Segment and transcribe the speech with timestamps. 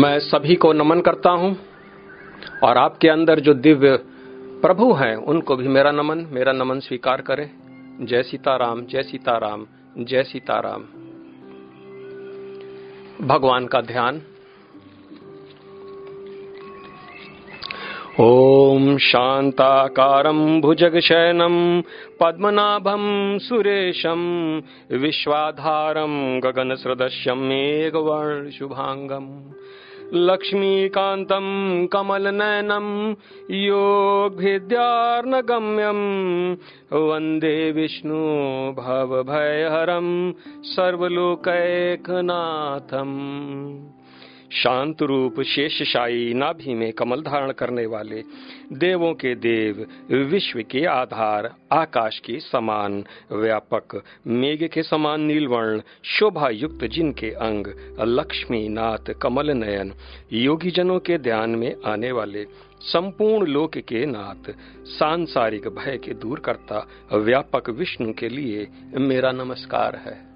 [0.00, 1.56] मैं सभी को नमन करता हूँ
[2.62, 3.98] और आपके अंदर जो दिव्य
[4.62, 7.50] प्रभु हैं, उनको भी मेरा नमन मेरा नमन स्वीकार करें।
[8.00, 9.66] जय सीताराम जय सीताराम
[9.98, 10.84] जय सीताराम।
[13.26, 14.22] भगवान का ध्यान।
[18.20, 21.82] ॐ शान्ताकारं भुजगशयनं,
[22.20, 24.62] पद्मनाभं सुरेशं,
[24.92, 29.52] विश्वाधारं गगनसदृश्यं मेघवर्णशुभाङ्गम्
[30.12, 31.46] लक्ष्मीकान्तं
[31.92, 32.86] कमलनयनं
[33.54, 34.70] योगभिद्यार्नगम्यं
[37.08, 38.22] वन्दे विष्णु
[38.80, 40.08] भवभयहरं
[40.74, 41.58] सर्वलोकैकनाथम्
[44.52, 48.22] शांत रूप शेषशाही नाभि में कमल धारण करने वाले
[48.72, 56.48] देवों के देव विश्व के आधार, आकाश के समान, व्यापक, मेघ के समान नीलवर्ण शोभा
[56.48, 57.66] युक्त जिनके अंग
[58.00, 59.92] लक्ष्मी नाथ कमल नयन
[60.32, 62.46] योगी जनों के ध्यान में आने वाले
[62.82, 64.50] संपूर्ण लोक के नाथ,
[64.86, 70.29] सांसारिक भय के दूर करता व्यापक विष्णु के लिए मेरा नमस्कार है।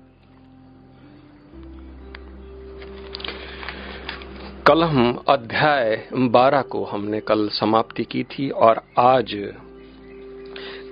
[4.69, 9.35] कल हम अध्याय 12 को हमने कल समाप्ति की थी और आज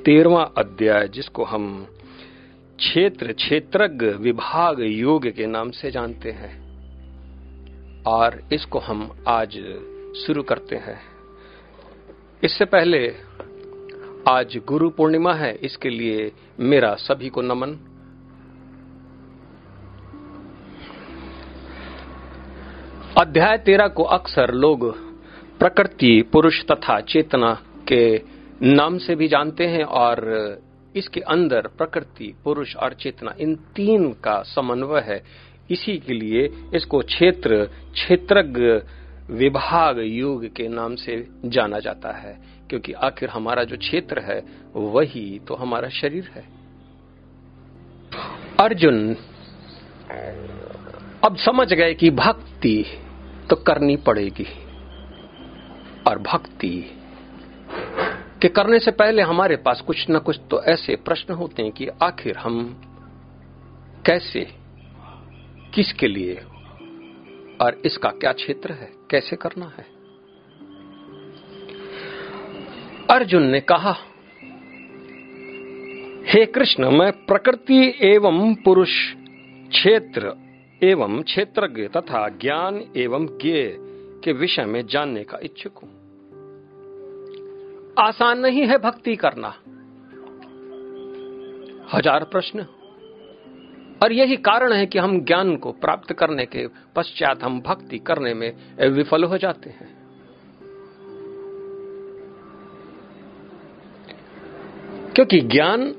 [0.05, 1.87] तेरवा अध्याय, जिसको हम
[2.79, 6.53] क्षेत्र, क्षेत्रज्ञ विभाग योग के नाम से जानते हैं,
[8.03, 9.59] और इसको हम आज
[10.27, 11.01] शुरू करते हैं।
[12.45, 13.14] इससे पहले
[14.29, 17.92] आज गुरु पूर्णिमा है, इसके लिए मेरा सभी को नमन।
[23.19, 24.85] अध्याय तेरह को अक्सर लोग
[25.59, 27.53] प्रकृति, पुरुष तथा चेतना
[27.89, 28.23] के
[28.63, 30.21] नाम से भी जानते हैं और
[30.97, 35.23] इसके अंदर प्रकृति, पुरुष और चेतना, इन तीन का समन्वय है।
[35.71, 38.71] इसी के लिए इसको क्षेत्र, क्षेत्रज्ञ
[39.35, 42.37] विभाग युग के नाम से जाना जाता है,
[42.69, 44.42] क्योंकि आखिर हमारा जो क्षेत्र है,
[44.77, 46.45] वही तो हमारा शरीर है।
[48.61, 49.17] अर्जुन,
[51.25, 52.85] अब समझ गए कि भक्ति
[53.51, 54.47] तो करनी पड़ेगी।
[56.07, 56.98] और भक्ति,
[58.42, 61.89] के करने से पहले हमारे पास कुछ न कुछ तो ऐसे प्रश्न होते हैं कि
[62.03, 62.83] आखिर हम
[64.07, 64.55] कैसे,
[65.75, 66.35] किसके लिए,
[67.61, 69.86] और इसका क्या क्षेत्र है, कैसे करना है?
[73.11, 73.97] अर्जुन ने कहा,
[76.27, 78.91] हे कृष्ण, मैं प्रकृति एवं पुरुष
[79.69, 80.42] क्षेत्र
[80.85, 83.53] एवं क्षेत्रज्ञ तथा ज्ञान एवं ज्ञ
[84.25, 85.91] के विषय में जानने का इच्छुक हूँ।
[87.98, 89.48] आसान नहीं है भक्ति करना।
[91.92, 92.67] हज़ार प्रश्न।
[94.03, 96.67] और यही कारण है कि हम ज्ञान को प्राप्त करने के
[96.97, 98.53] पश्चात हम भक्ति करने में
[98.89, 100.03] विफल हो जाते हैं।
[105.15, 105.95] क्योंकि ज्ञान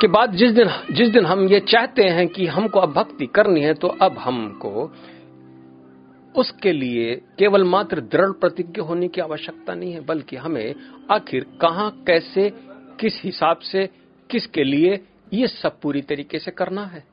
[0.00, 3.60] के बाद जिस दिन जिस दिन हम ये चाहते हैं कि हमको अब भक्ति करनी
[3.60, 4.92] है तो अब हमको
[6.36, 10.74] उसके लिए केवल मात्र दृढ़ प्रतिज्ञ होने की आवश्यकता नहीं है, बल्कि हमें
[11.10, 12.52] आखिर कहाँ, कैसे,
[13.00, 13.88] किस हिसाब से,
[14.30, 15.00] किसके लिए
[15.32, 17.04] ये सब पूरी तरीके से करना है?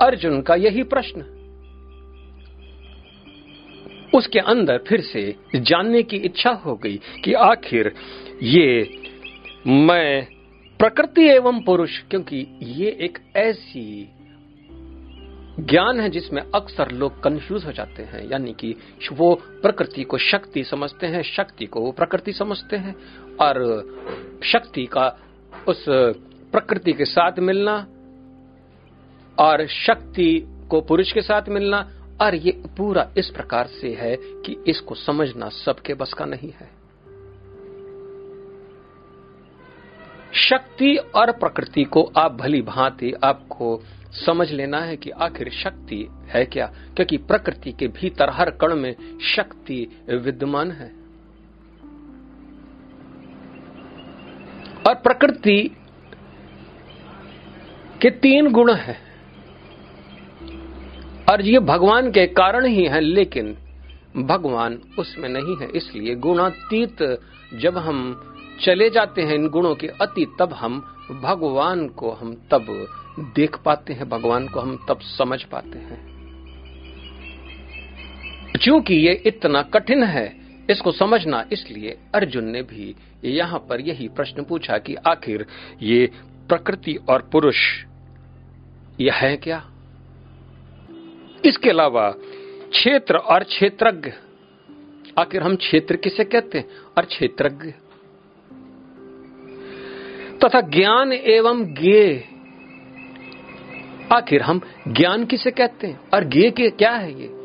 [0.00, 1.38] अर्जुन का यही प्रश्न।
[4.14, 7.92] उसके अंदर फिर से जानने की इच्छा हो गई कि आखिर
[8.42, 8.98] ये
[9.66, 10.26] मैं
[10.78, 14.08] प्रकृति एवं पुरुष, क्योंकि ये एक ऐसी
[15.60, 18.76] ज्ञान है जिसमें अक्सर लोग कंफ्यूज हो जाते हैं, यानी कि
[19.12, 22.94] वो प्रकृति को शक्ति समझते हैं, शक्ति को वो प्रकृति समझते हैं,
[23.40, 23.60] और
[24.44, 25.18] शक्ति का
[25.68, 25.84] उस
[26.52, 27.86] प्रकृति के साथ मिलना,
[29.38, 31.90] और शक्ति को पुरुष के साथ मिलना,
[32.20, 36.81] और ये पूरा इस प्रकार से है कि इसको समझना सबके बस का नहीं है।
[40.34, 43.82] शक्ति और प्रकृति को आप भली भांति आपको
[44.26, 48.96] समझ लेना है कि आखिर शक्ति है क्या, क्योंकि प्रकृति के भीतर हर कण में
[49.36, 50.92] शक्ति विद्यमान है।
[54.88, 55.76] और प्रकृति
[58.02, 58.98] के तीन गुण हैं।
[61.30, 63.56] और ये भगवान के कारण ही है, लेकिन
[64.16, 67.18] भगवान उसमें नहीं है, इसलिए गुणातीत
[67.54, 68.28] जब हम
[68.62, 70.80] चले जाते हैं इन गुणों के अति, तब हम
[71.22, 72.88] भगवान को हम तब
[73.36, 76.12] देख पाते हैं, भगवान को हम तब समझ पाते हैं।
[78.64, 80.36] क्योंकि ये इतना कठिन है,
[80.70, 82.94] इसको समझना इसलिए अर्जुन ने भी
[83.24, 85.46] यहाँ पर यही प्रश्न पूछा कि आखिर
[85.82, 86.10] ये
[86.48, 87.56] प्रकृति और पुरुष
[89.00, 89.68] यह है क्या?
[91.44, 92.10] इसके अलावा
[92.70, 94.10] क्षेत्र और क्षेत्रज्ञ,
[95.18, 96.68] आखिर हम क्षेत्र किसे कहते हैं?
[96.98, 97.72] और क्षेत्रज्ञ
[100.44, 102.24] तथा ज्ञान एवं ज्ञे।
[104.12, 106.00] आखिर हम ज्ञान किसे कहते हैं?
[106.14, 107.42] और ज्ञे के क्या है ये?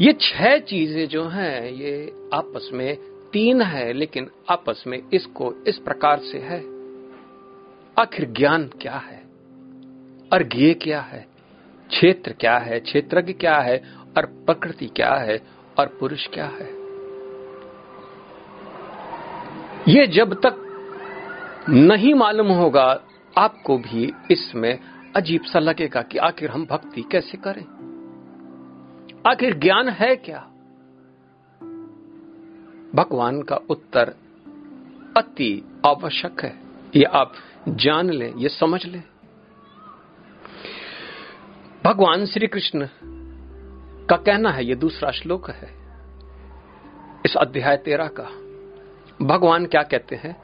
[0.00, 2.96] ये छह चीज़ें जो हैं, ये आपस में
[3.32, 6.58] तीन है, लेकिन आपस में इसको इस प्रकार से है।
[7.98, 9.22] आखिर ज्ञान क्या है?
[10.32, 11.26] और ज्ञे क्या है?
[11.88, 12.80] क्षेत्र क्या है?
[12.80, 13.82] क्षेत्रज्ञ क्या है?
[14.16, 15.42] और प्रकृति क्या है?
[15.78, 16.82] और पुरुष क्या है?
[19.88, 20.61] ये जब तक
[21.68, 23.00] नहीं मालूम होगा
[23.38, 24.78] आपको भी इसमें
[25.16, 27.64] अजीब सा लगेगा कि आखिर हम भक्ति कैसे करें।
[29.26, 30.40] आखिर ज्ञान है क्या?
[32.94, 34.14] भगवान का उत्तर
[35.16, 36.58] अति आवश्यक है।
[36.96, 37.34] ये आप
[37.68, 39.02] जान लें, ये समझ लें।
[41.84, 42.88] भगवान श्री कृष्ण
[44.06, 45.74] का कहना है, ये दूसरा श्लोक है।
[47.24, 48.28] इस अध्याय तेरह का।
[49.24, 50.41] भगवान क्या कहते हैं?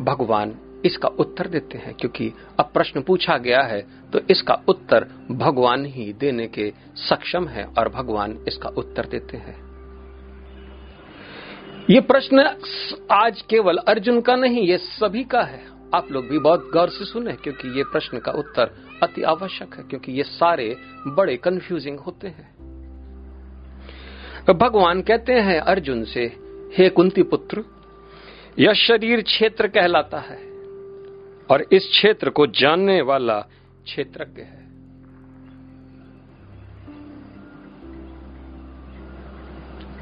[0.00, 0.54] भगवान
[0.84, 3.80] इसका उत्तर देते हैं, क्योंकि अब प्रश्न पूछा गया है
[4.12, 9.56] तो इसका उत्तर भगवान ही देने के सक्षम है और भगवान इसका उत्तर देते हैं।
[11.90, 12.44] ये प्रश्न
[13.12, 15.62] आज केवल अर्जुन का नहीं, ये सभी का है।
[15.94, 18.70] आप लोग भी बहुत गौर से सुने, क्योंकि ये प्रश्न का उत्तर
[19.02, 20.76] अति आवश्यक है, क्योंकि ये सारे
[21.08, 22.48] बड़े कंफ्यूजिंग होते हैं।
[24.54, 26.24] भगवान कहते हैं अर्जुन से,
[26.74, 27.64] हे कुंती पुत्र
[28.58, 30.36] यह शरीर क्षेत्र कहलाता है
[31.50, 33.40] और इस क्षेत्र को जानने वाला
[33.84, 34.60] क्षेत्रज्ञ है।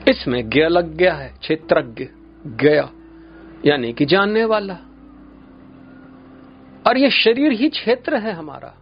[0.09, 2.05] इसमें ज्ञ लग गया है, क्षेत्रज्ञ
[2.47, 2.91] गया
[3.67, 4.75] यानी कि जानने वाला।
[6.87, 8.75] और यह शरीर ही क्षेत्र है हमारा।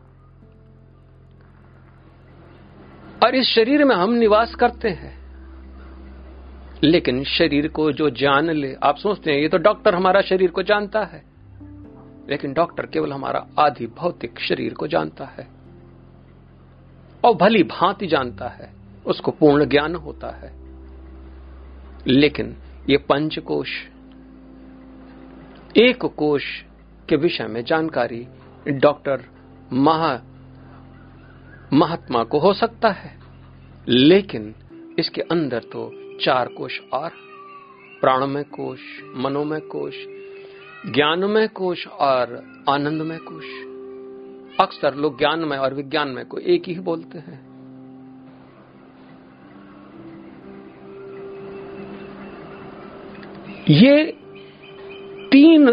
[3.24, 5.15] और इस शरीर में हम निवास करते हैं।
[6.84, 10.62] लेकिन शरीर को जो जान ले, आप सोचते हैं, ये तो डॉक्टर हमारा शरीर को
[10.62, 11.24] जानता है।
[12.30, 15.48] लेकिन डॉक्टर केवल हमारा आधि भौतिक शरीर को जानता है।
[17.24, 18.72] और भली भांति जानता है,
[19.06, 20.52] उसको पूर्ण ज्ञान होता है।
[22.06, 22.56] लेकिन
[22.90, 23.68] ये पंचकोश,
[25.76, 26.42] एक कोश
[27.08, 28.28] के विषय में जानकारी
[28.68, 29.24] डॉक्टर
[29.72, 30.20] महा,
[31.72, 33.18] महात्मा को हो सकता है।
[33.88, 34.54] लेकिन
[34.98, 37.10] इसके अंदर तो चार कोश और
[38.00, 38.80] प्राणमय कोश
[39.16, 39.94] मनोमय कोश
[40.94, 43.44] ज्ञानमय कोश और आनंदमय कोश।
[44.60, 47.44] अक्सर लोग ज्ञानमय और विज्ञानमय को एक ही बोलते हैं।
[53.70, 54.06] ये
[55.32, 55.70] तीन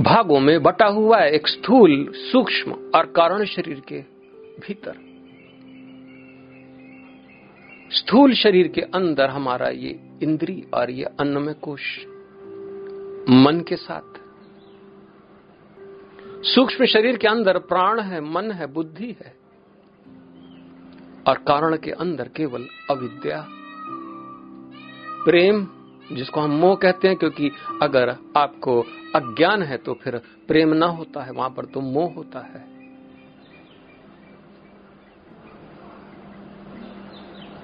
[0.00, 4.00] भागों में बटा हुआ है एक स्थूल, सूक्ष्म और कारण शरीर के
[4.60, 5.11] भीतर।
[7.92, 9.90] स्थूल शरीर के अंदर हमारा ये
[10.22, 11.98] इंद्री और ये अन्नमय कोश,
[13.28, 14.20] मन के साथ।
[16.44, 19.34] सूक्ष्म शरीर के अंदर प्राण है, मन है, बुद्धि है,
[21.26, 23.44] और कारण के अंदर केवल अविद्या।
[25.24, 25.66] प्रेम,
[26.12, 27.50] जिसको हम मोह कहते हैं, क्योंकि
[27.82, 28.80] अगर आपको
[29.14, 32.71] अज्ञान है तो फिर प्रेम ना होता है, वहाँ पर तो मोह होता है।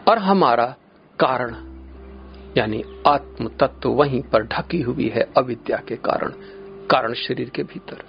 [0.08, 0.64] और हमारा
[1.18, 1.54] कारण,
[2.56, 6.32] यानी आत्म तत्व वहीं पर ढकी हुई है अविद्या के कारण
[6.90, 8.04] कारण शरीर के भीतर।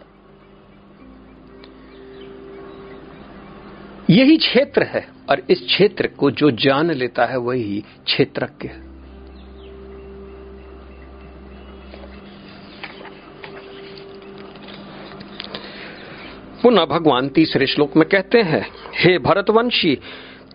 [4.10, 8.70] यही क्षेत्र है और इस क्षेत्र को जो जान लेता है वही क्षेत्रज्ञ
[16.63, 18.65] पुनः भगवान तीसरे श्लोक में कहते हैं,
[18.96, 19.98] हे भरतवंशी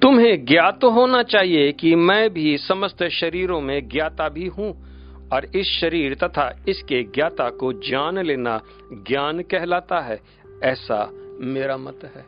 [0.03, 4.85] तुम्हें ज्ञात होना चाहिए कि मैं भी समस्त शरीरों में ज्ञाता भी हूँ,
[5.33, 8.61] और इस शरीर तथा इसके ज्ञाता को जान लेना
[8.93, 10.21] ज्ञान कहलाता है,
[10.63, 11.11] ऐसा
[11.41, 12.25] मेरा मत है।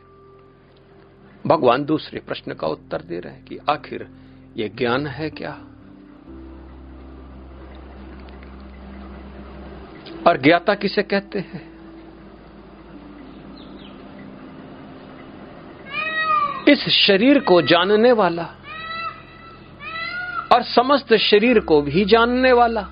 [1.47, 4.07] भगवान दूसरे प्रश्न का उत्तर दे रहे हैं कि आखिर
[4.57, 5.51] ये ज्ञान है क्या?
[10.27, 11.76] और ज्ञाता किसे कहते हैं?
[16.69, 18.43] इस शरीर को जानने वाला
[20.51, 22.87] और समस्त शरीर को भी जानने वाला,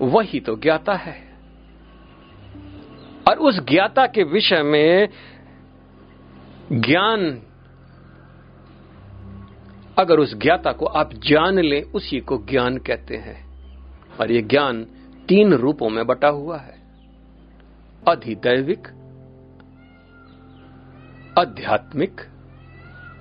[0.00, 1.32] वही तो ज्ञाता है।
[3.28, 5.08] और उस ज्ञाता के विषय में
[6.72, 7.42] ज्ञान,
[9.98, 13.46] अगर उस ज्ञाता को आप जान लें, उसी को ज्ञान कहते हैं।
[14.20, 14.84] और ये ज्ञान
[15.28, 16.82] तीन रूपों में बटा हुआ है,
[18.08, 18.88] अधिदैविक
[21.38, 22.20] आध्यात्मिक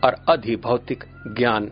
[0.04, 1.72] और अधिभौतिक ज्ञान।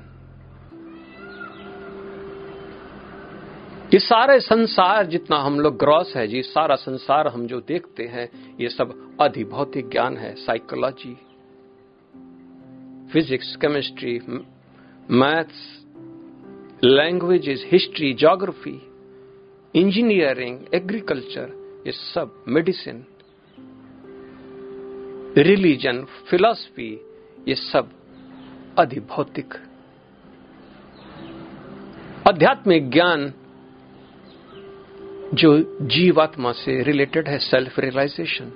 [3.94, 8.58] ये सारे संसार जितना हम लोग ग्रॉस है जी, सारा संसार हम जो देखते हैं,
[8.62, 11.14] ये सब अधिभौतिक ज्ञान है psychology
[13.14, 14.20] physics chemistry
[15.10, 15.86] maths
[16.84, 18.80] languages history geography
[19.76, 23.06] engineering agriculture ये सब मेडिसिन
[25.38, 27.00] रिलीजन, फिलॉसफी,
[27.48, 27.92] ये सब
[28.80, 29.54] अधिभौतिक।
[32.28, 33.34] आध्यात्मिक ज्ञान
[35.34, 38.52] जो जीवात्मा से रिलेटेड है सेल्फ रियलाइजेशन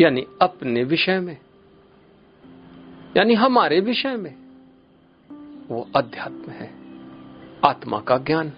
[0.00, 1.38] यानी अपने विषय में,
[3.16, 4.34] यानी हमारे विषय में,
[5.68, 6.70] वो अध्यात्म है,
[7.64, 8.52] आत्मा का ज्ञान।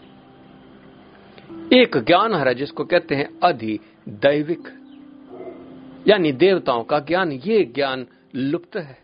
[1.72, 4.83] एक ज्ञान है जिसको कहते हैं अधिदैविक।
[6.08, 8.98] यानी देवताओं का ज्ञान, ये ज्ञान लुप्त है।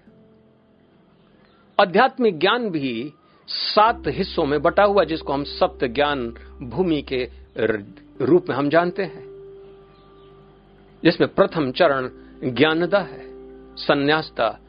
[1.81, 3.13] आध्यात्मिक ज्ञान भी
[3.49, 7.29] सात हिस्सों में बटा हुआ, जिसको हम सप्त ज्ञान भूमि के
[8.21, 9.31] रूप में हम जानते हैं।
[11.05, 12.11] जिसमें प्रथम चरण
[12.45, 13.21] ज्ञानदा है,
[13.77, 14.61] संन्यासदा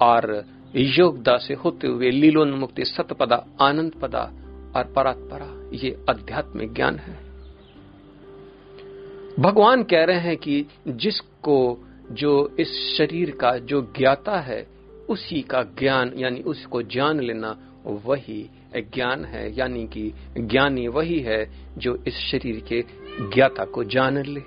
[0.00, 0.44] और
[0.76, 4.32] योगदा से होते हुए लीलोन्मुक्ति, सतपदा आनंद पदा
[4.76, 7.33] और परात्परा, ये आध्यात्मिक ज्ञान है।
[9.40, 14.66] भगवान कह रहे हैं कि जिसको जो इस शरीर का जो ज्ञाता है,
[15.08, 21.50] उसी का ज्ञान, यानी उसको जान लेना वही ज्ञान है, यानी कि ज्ञानी वही है
[21.78, 22.84] जो इस शरीर के
[23.34, 24.42] ज्ञाता को जान ले।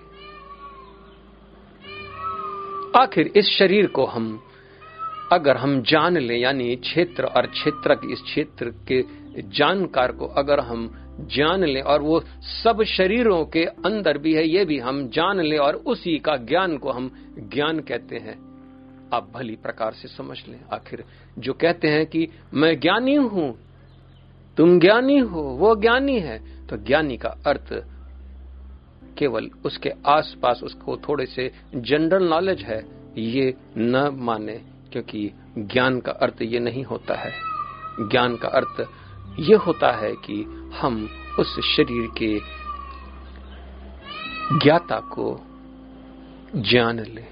[3.02, 4.42] आखिर इस शरीर को हम,
[5.32, 9.04] अगर हम जान ले, यानी क्षेत्र और क्षेत्र इस क्षेत्र के
[9.42, 14.66] जानकार को अगर हम जान लें, और वो सब शरीरों के अंदर भी है, ये
[14.66, 17.12] भी हम जान लें, और उसी का ज्ञान को हम
[17.54, 18.36] ज्ञान कहते हैं।
[19.14, 21.04] आप भली प्रकार से समझ लें, आखिर
[21.40, 23.54] जो कहते हैं कि मैं ज्ञानी हूँ,
[24.58, 27.74] तुम ज्ञानी हो, वो ज्ञानी है तो ज्ञानी का अर्थ
[29.18, 32.84] केवल उसके आसपास उसको थोड़े से जनरल नॉलेज है,
[33.18, 37.32] ये न माने, क्योंकि ज्ञान का अर्थ ये नहीं होता है।
[38.00, 38.86] ज्ञान का अर्थ
[39.40, 40.44] ये होता है कि
[40.74, 41.10] हम
[41.40, 42.40] उस शरीर के
[44.60, 45.42] ज्ञाता को
[46.56, 47.28] जान लें।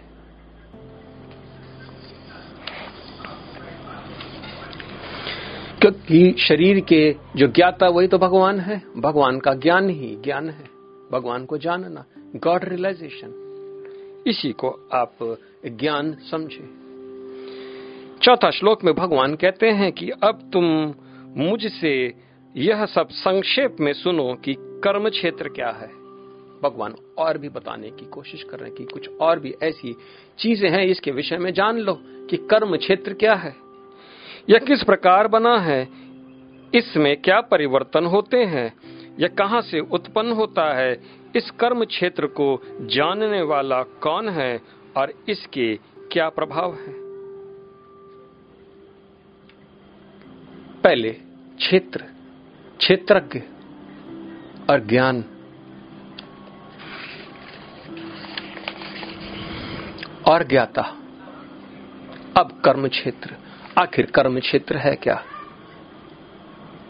[5.82, 10.63] क्योंकि शरीर के जो ज्ञाता, वही तो भगवान है। भगवान का ज्ञान ही ज्ञान है।
[11.12, 13.42] भगवान को जानना गॉड रियलाइजेशन
[14.27, 16.86] इसी को आप ज्ञान समझे।
[18.22, 20.94] चौथा श्लोक में भगवान कहते हैं कि अब तुम
[21.38, 22.25] मुझसे
[22.58, 25.88] यह सब संक्षेप में सुनो कि कर्म क्षेत्र क्या है।
[26.64, 29.96] भगवान और भी बताने की कोशिश कर रहे हैं कि कुछ और भी ऐसी
[30.40, 33.56] चीज़ें हैं इसके विषय में जान लो कि कर्म क्षेत्र क्या है।
[34.50, 35.88] यह किस प्रकार बना है?
[36.76, 38.74] इसमें क्या परिवर्तन होते हैं?
[39.20, 41.04] यह कहाँ से उत्पन्न होता है?
[41.36, 44.62] इस कर्म क्षेत्र को जानने वाला कौन है
[44.98, 45.80] और इसके
[46.12, 46.94] क्या प्रभाव है?
[50.82, 51.10] पहले
[51.58, 52.15] क्षेत्र।
[52.77, 53.39] क्षेत्रज्ञ
[54.70, 55.24] और ज्ञान।
[60.29, 60.82] और ज्ञाता।
[62.38, 63.36] अब कर्म क्षेत्र।
[63.77, 65.24] आखिर कर्म क्षेत्र है क्या?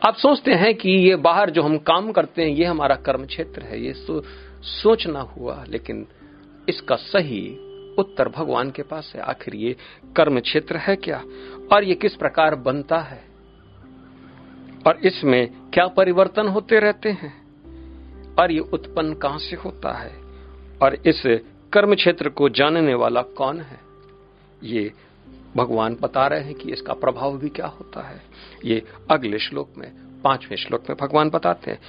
[0.08, 3.62] आप सोचते हैं कि ये बाहर जो हम काम करते हैं ये हमारा कर्म क्षेत्र
[3.62, 4.24] है। ये सो,
[4.64, 6.08] सोचना हुआ लेकिन
[6.70, 7.58] इसका सही
[7.98, 9.76] उत्तर भगवान के पास है। आखिर ये
[10.16, 11.24] कर्म क्षेत्र है क्या?
[11.74, 13.35] और ये किस प्रकार बनता है?
[14.88, 17.46] और इसमें क्या परिवर्तन होते रहते हैं?
[18.40, 20.12] और ये उत्पन्न कहाँ से होता है?
[20.82, 21.40] और इस
[21.74, 23.80] कर्म क्षेत्र को जानने वाला कौन है?
[24.64, 24.94] ये
[25.56, 28.22] भगवान बता रहे हैं कि इसका प्रभाव भी क्या होता है।
[28.66, 29.92] ये अगले श्लोक में,
[30.24, 31.80] पाँचवें श्लोक में भगवान बताते हैं,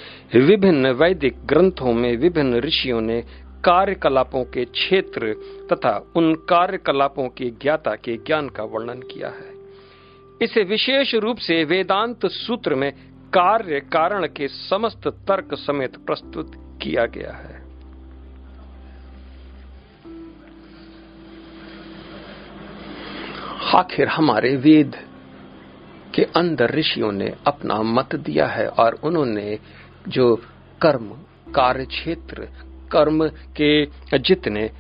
[0.40, 3.24] विभिन्न वैदिक ग्रंथों में विभिन्न ऋषियों ने
[3.64, 5.36] कार्यकलापों के क्षेत्र
[5.72, 9.55] तथा उन कार्यकलापों के ज्ञाता के ज्ञान का वर्णन किया है।
[10.43, 12.93] इसे विशेष रूप से वेदांत सूत्र में
[13.35, 16.52] कार्य कारण के समस्त तर्क समेत प्रस्तुत
[16.83, 17.66] किया गया है।
[23.75, 24.97] आखिर हमारे वेद
[26.14, 29.59] के अंदर ऋषियों ने अपना मत दिया है और उन्होंने
[30.09, 30.37] जो
[30.83, 31.09] कर्म
[31.52, 32.49] कार्य क्षेत्र
[32.93, 33.87] कर्म के
[34.19, 34.71] जितने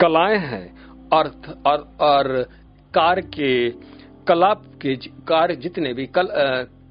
[0.00, 0.66] कलाएँ हैं
[1.08, 2.42] अर्थ और, और
[2.94, 3.70] कार्य के
[4.28, 4.94] कलाप के
[5.28, 6.28] कार्य जितने भी कल,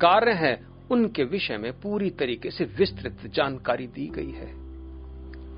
[0.01, 0.57] कार्य हैं
[0.91, 4.53] उनके विषय में पूरी तरीके से विस्तृत जानकारी दी गई है।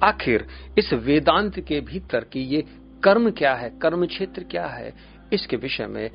[0.04, 0.46] आखिर
[0.78, 2.62] इस वेदांत के भीतर की ये
[3.04, 4.94] कर्म क्या है कर्म क्षेत्र क्या है
[5.34, 6.10] इसके विषय में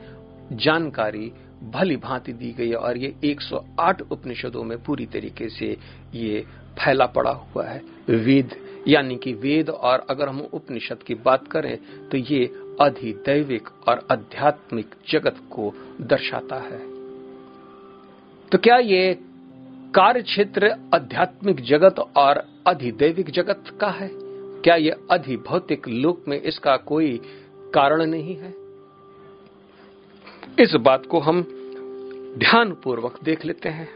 [0.53, 1.33] जानकारी
[1.65, 5.77] भली भांति दी गई और ये 108 उपनिषदों में पूरी तरीके से
[6.15, 6.41] ये
[6.79, 8.55] फैला पड़ा हुआ है। वेद
[8.89, 11.77] यानी कि वेद और अगर हम उपनिषद की बात करें
[12.09, 12.45] तो ये
[12.81, 16.79] अधिदैविक और आध्यात्मिक जगत को दर्शाता है।
[18.49, 19.19] तो क्या ये
[19.95, 24.11] कार्य क्षेत्र आध्यात्मिक जगत और अधिदैविक जगत का है?
[24.63, 27.21] क्या ये अधिभौतिक लोक में इसका कोई
[27.75, 28.55] कारण नहीं है?
[30.61, 31.43] इस बात को हम
[32.39, 33.89] ध्यान पूर्वक देख लेते हैं।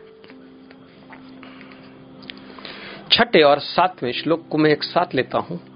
[3.13, 5.76] छठे और सातवें श्लोक को मैं एक साथ लेता हूँ।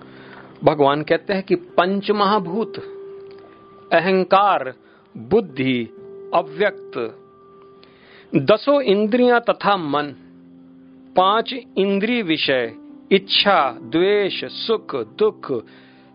[0.65, 2.79] भगवान कहते हैं कि पंच महाभूत
[3.93, 4.75] अहंकार,
[5.17, 5.85] बुद्धि,
[6.35, 7.17] अव्यक्त,
[8.35, 10.15] दसों इंद्रियाँ तथा मन,
[11.17, 12.75] पाँच इंद्रिय विषय,
[13.13, 15.65] इच्छा, द्वेष, सुख, दुख,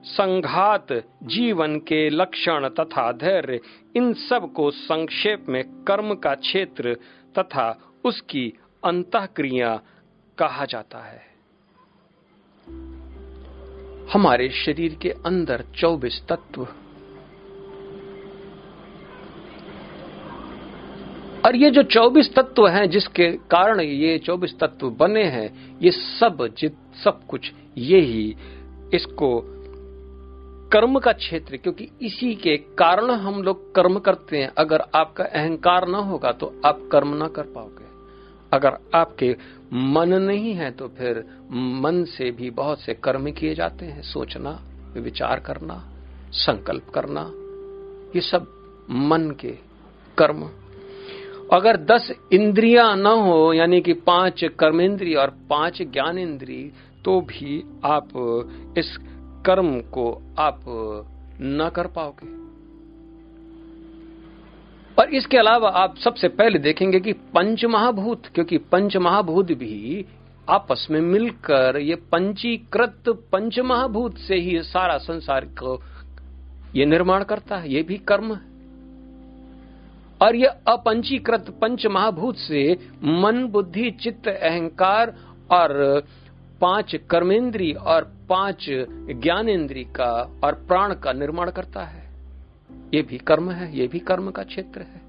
[0.03, 0.87] संघात,
[1.23, 3.59] जीवन के लक्षण तथा धैर्य,
[3.95, 6.93] इन सबको संक्षेप में कर्म का क्षेत्र
[7.39, 8.53] तथा उसकी
[8.85, 9.81] क्रिया
[10.37, 11.34] कहा जाता है।
[14.13, 16.67] हमारे शरीर के अंदर 24 तत्व।
[21.45, 26.47] और ये जो 24 तत्व हैं, जिसके कारण ये 24 तत्व बने हैं, ये सब
[26.57, 28.35] जित, सब कुछ ये ही
[28.93, 29.41] इसको
[30.71, 35.87] कर्म का क्षेत्र क्योंकि इसी के कारण हम लोग कर्म करते हैं। अगर आपका अहंकार
[35.87, 37.94] ना होगा तो आप कर्म ना कर पाओगे।
[38.55, 39.35] अगर आपके
[39.73, 44.59] मन नहीं है तो फिर मन से भी बहुत से कर्म किए जाते हैं, सोचना,
[44.97, 45.83] विचार करना,
[46.31, 47.31] संकल्प करना,
[48.15, 48.47] ये सब
[48.89, 49.51] मन के
[50.17, 50.49] कर्म।
[51.53, 56.71] अगर दस इंद्रियाँ न हो, यानी कि पाँच कर्मेंद्रिय और पाँच ज्ञान इंद्रिय
[57.05, 58.09] तो भी आप
[58.77, 58.97] इस
[59.45, 60.63] कर्म को आप
[61.41, 62.44] न कर पाओगे।
[64.99, 70.05] और इसके अलावा आप सबसे पहले देखेंगे कि पंच महाभूत क्योंकि पंच महाभूत भी
[70.49, 75.81] आपस में मिलकर ये पंचीकृत पंच महाभूत से ही सारा संसार को
[76.75, 78.41] ये निर्माण करता है, ये भी कर्म है।
[80.21, 85.13] और ये अपंचीकृत पंच महाभूत से मन, बुद्धि, चित्त, अहंकार
[85.51, 86.03] और
[86.61, 88.65] पाँच कर्मेंद्री और पाँच
[89.23, 92.04] ज्ञानेन्द्री का और प्राण का निर्माण करता है।
[92.93, 95.05] ये भी कर्म है, ये भी कर्म का क्षेत्र है।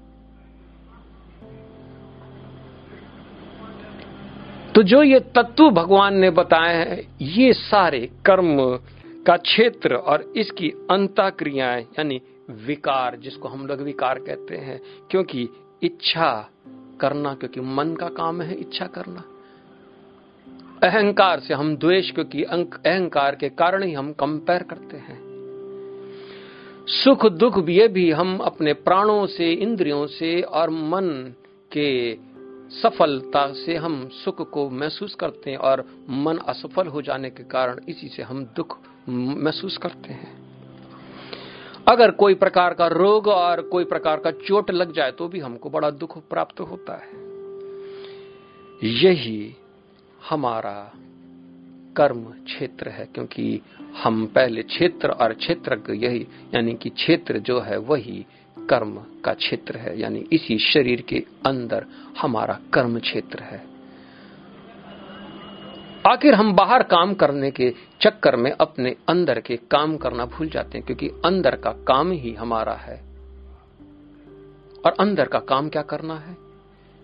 [4.73, 8.79] तो जो ये तत्व भगवान ने बताए हैं, ये सारे कर्म
[9.27, 15.49] का क्षेत्र और इसकी अंता क्रियाएँ यानी विकार, जिसको हम लोग विकार कहते हैं, क्योंकि
[15.83, 16.49] इच्छा
[17.01, 19.23] करना, क्योंकि मन का काम है इच्छा करना।
[20.83, 25.26] अहंकार से हम द्वेष, क्योंकि अहंकार के कारण ही हम कंपेयर करते हैं।
[26.89, 31.33] सुख दुख ये भी हम अपने प्राणों से, इंद्रियों से और मन
[31.71, 32.15] के
[32.75, 37.79] सफलता से हम सुख को महसूस करते हैं और मन असफल हो जाने के कारण
[37.89, 38.77] इसी से हम दुख
[39.09, 40.35] महसूस करते हैं।
[41.87, 45.69] अगर कोई प्रकार का रोग और कोई प्रकार का चोट लग जाए तो भी हमको
[45.69, 47.11] बड़ा दुख प्राप्त होता है।
[48.89, 49.55] यही
[50.29, 50.93] हमारा
[51.97, 53.61] कर्म क्षेत्र है, क्योंकि
[54.03, 58.25] हम पहले क्षेत्र और क्षेत्र यही यानी कि क्षेत्र जो है, वही
[58.69, 61.85] कर्म का क्षेत्र है, यानी इसी शरीर के अंदर
[62.21, 63.77] हमारा कर्म क्षेत्र है।
[66.07, 70.77] आखिर हम बाहर काम करने के चक्कर में अपने अंदर के काम करना भूल जाते
[70.77, 73.03] हैं, क्योंकि अंदर का काम ही हमारा है।
[74.85, 76.37] और अंदर का काम क्या करना है?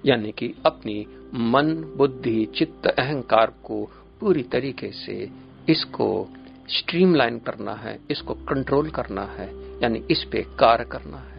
[0.06, 5.30] यानी कि अपनी मन, बुद्धि, चित्त, अहंकार को पूरी तरीके से
[5.70, 6.28] इसको
[6.70, 11.34] स्ट्रीमलाइन करना है, इसको कंट्रोल करना है, यानी इस पे कार्य करना है।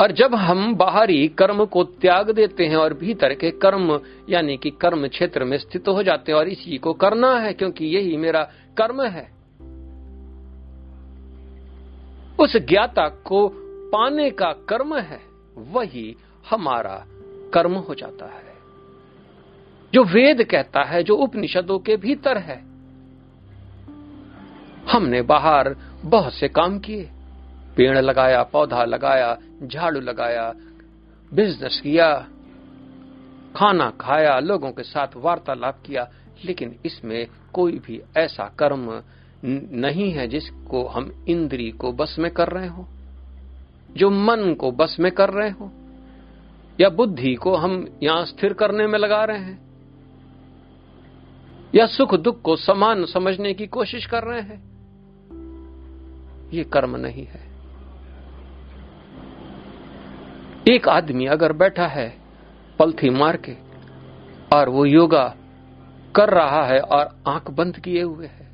[0.00, 4.70] और जब हम बाहरी कर्म को त्याग देते हैं और भीतर के कर्म, यानी कि
[4.70, 8.42] कर्म क्षेत्र में स्थित हो जाते हैं और इसी को करना है, क्योंकि यही मेरा
[8.80, 9.30] कर्म है,
[12.40, 13.48] उस ज्ञाता को
[13.92, 15.20] पाने का कर्म है,
[15.58, 16.16] वही
[16.50, 17.06] हमारा
[17.54, 18.49] कर्म हो जाता है।
[19.94, 22.62] जो वेद कहता है, जो उपनिषदों के भीतर है।
[24.92, 27.10] हमने बाहर बहुत से काम किए।
[27.76, 30.54] पेड़ लगाया, पौधा लगाया, झाड़ू लगाया
[31.34, 32.26] बिज़नेस किया,
[33.56, 36.10] खाना खाया, लोगों के साथ वार्तालाप किया,
[36.44, 39.02] लेकिन इसमें कोई भी ऐसा कर्म
[39.44, 42.88] नहीं है जिसको हम इंद्री को बस में कर रहे हो,
[43.96, 45.72] जो मन को बस में कर रहे हो,
[46.80, 49.69] या बुद्धि को हम यहाँ स्थिर करने में लगा रहे हैं।
[51.74, 54.70] या सुख दुख को समान समझने की कोशिश कर रहे हैं?
[56.52, 57.50] ये कर्म नहीं है।
[60.74, 62.18] एक आदमी अगर बैठा है
[62.78, 63.52] पलथी मार के
[64.56, 65.36] और वो योगा
[66.16, 68.48] कर रहा है और आँख बंद किए हुए है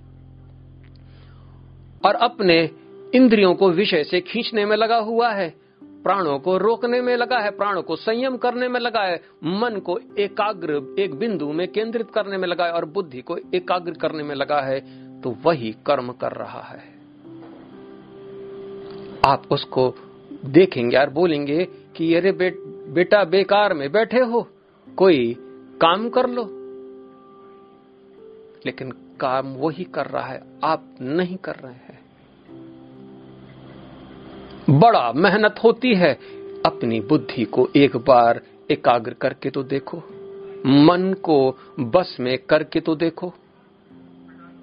[2.05, 2.71] और अपने
[3.15, 5.66] इंद्रियों को विषय से खींचने में लगा हुआ है
[6.07, 9.99] प्राणों को रोकने में लगा है प्राणों को संयम करने में लगा है मन को
[10.19, 14.35] एकाग्र एक बिंदु में केंद्रित करने में लगा है और बुद्धि को एकाग्र करने में
[14.35, 14.81] लगा है
[15.21, 16.83] तो वही कर्म कर रहा है।
[19.27, 19.95] आप उसको
[20.45, 21.65] देखेंगे और बोलेंगे
[21.97, 22.51] कि अरे बे,
[22.93, 24.49] बेटा बेकार में बैठे हो
[24.97, 25.37] कोई
[25.81, 26.45] काम कर लो।
[28.67, 28.91] लेकिन
[29.21, 32.06] काम वही कर रहा है आप नहीं कर रहे हैं।
[34.71, 36.13] बड़ा मेहनत होती है।
[36.67, 39.99] अपनी बुद्धि को एक बार एकाग्र करके तो देखो।
[40.67, 43.33] मन को बस में करके तो देखो।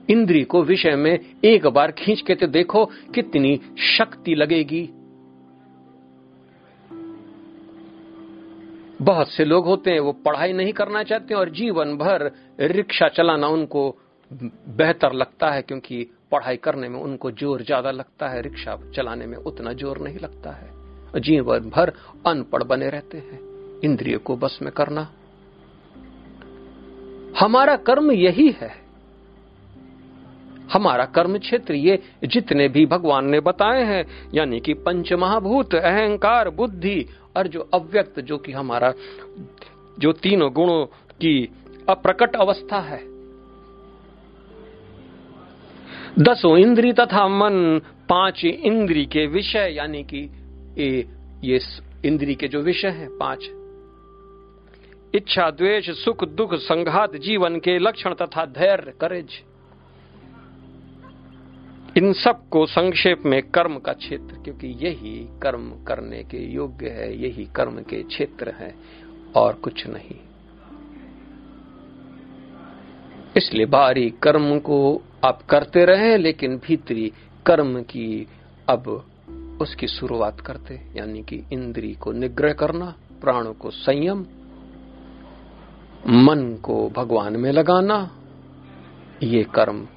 [0.10, 3.60] इंद्री को विषय में एक बार खींच के तो देखो कितनी
[3.98, 4.90] शक्ति लगेगी।
[9.02, 13.48] बहुत से लोग होते हैं, वो पढ़ाई नहीं करना चाहते और जीवन भर रिक्शा चलाना
[13.48, 13.98] उनको
[14.70, 19.38] बेहतर लगता है क्योंकि पढ़ाई करने में उनको ज़ोर ज़्यादा लगता है, रिक्शा चलाने में
[19.38, 21.94] उतना ज़ोर नहीं लगता है। जीवन भर
[22.28, 23.40] अनपढ़ बने रहते हैं।
[23.82, 25.12] इंद्रिय को बस में करना।
[27.40, 28.84] हमारा कर्म यही है।
[30.74, 36.50] हमारा कर्म क्षेत्र ये जितने भी भगवान ने बताए हैं, यानी कि पंच महाभूत अहंकार,
[36.50, 37.06] बुद्धि,
[37.38, 38.94] और जो अव्यक्त, जो कि हमारा,
[40.00, 40.86] जो तीनों गुणों
[41.22, 41.50] की
[41.90, 43.13] अप्रकट अवस्था है
[46.20, 50.30] दसों इंद्री तथा मन, पाँच इंद्री के विषय, यानी कि
[50.78, 51.08] ये
[51.44, 51.60] ये
[52.06, 53.50] इंद्री के जो विषय हैं, पाँच।
[55.16, 59.28] इच्छा, द्वेष, सुख, दुख, संघात, जीवन के लक्षण तथा धैर्य, करेज।
[61.98, 67.48] इन सबको संक्षेप में कर्म का क्षेत्र, क्योंकि यही कर्म करने के योग्य है, यही
[67.56, 68.76] कर्म के क्षेत्र है,
[69.36, 70.33] और कुछ नहीं।
[73.38, 77.12] इसलिए बाहरी कर्म को आप करते रहे, लेकिन भीतरी
[77.46, 78.28] कर्म की
[78.70, 79.06] अब
[79.62, 84.26] उसकी शुरुआत करते, यानी कि इंद्री को निग्रह करना, प्राणों को संयम,
[86.08, 88.12] मन को भगवान में लगाना,
[89.24, 89.88] ये कर्म,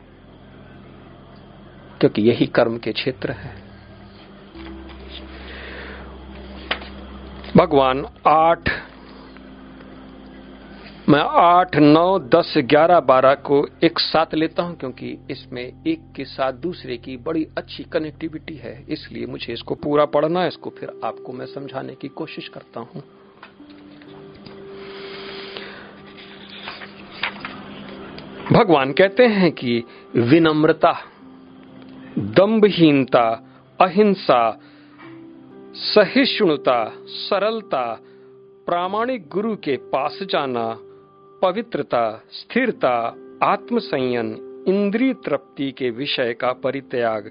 [2.00, 3.66] क्योंकि यही कर्म के क्षेत्र है।
[7.56, 8.68] भगवान आठ
[11.08, 16.24] मैं आठ, नौ, दस, ग्यारह, बारह को एक साथ लेता हूँ क्योंकि इसमें एक के
[16.24, 21.00] साथ दूसरे की बड़ी अच्छी कनेक्टिविटी है। इसलिए मुझे इसको पूरा पढ़ना है, इसको फिर
[21.04, 23.02] आपको मैं समझाने की कोशिश करता हूँ।
[28.52, 29.84] भगवान कहते हैं कि
[30.16, 30.92] विनम्रता,
[32.18, 33.42] दम्भहीनता,
[33.80, 34.58] अहिंसा,
[35.74, 38.00] सहिष्णुता, सरलता,
[38.66, 40.78] प्रामाणिक गुरु के पास जाना
[41.46, 47.30] पवित्रता, स्थिरता आत्मसंयन इंद्रिय तृप्ति के विषय का परित्याग,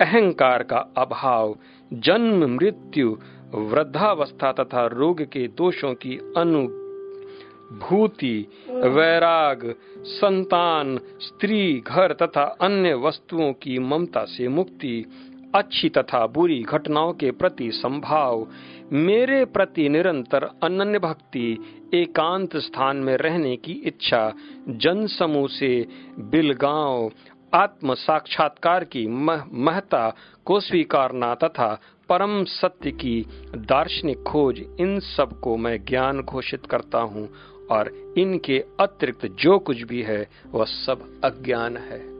[0.00, 1.56] अहंकार का अभाव,
[1.92, 3.16] जन्म, मृत्यु,
[3.54, 13.78] वृद्धावस्था तथा रोग के दोषों की अनुभूति, वैराग, संतान, स्त्री, घर तथा अन्य वस्तुओं की
[13.78, 15.06] ममता से मुक्ति
[15.54, 18.46] अच्छी तथा बुरी घटनाओं के प्रति संभाव
[18.92, 21.58] मेरे प्रति निरंतर अनन्य भक्ति
[21.94, 24.32] एकांत स्थान में रहने की इच्छा
[24.68, 25.86] जन समूह से
[26.18, 27.10] बिलगांव
[27.54, 35.56] आत्म साक्षात्कार की मह, महता को स्वीकारना तथा परम सत्य की दार्शनिक खोज इन सबको
[35.56, 37.28] मैं ज्ञान घोषित करता हूँ
[37.70, 42.13] और इनके अतिरिक्त जो कुछ भी है वह सब अज्ञान है।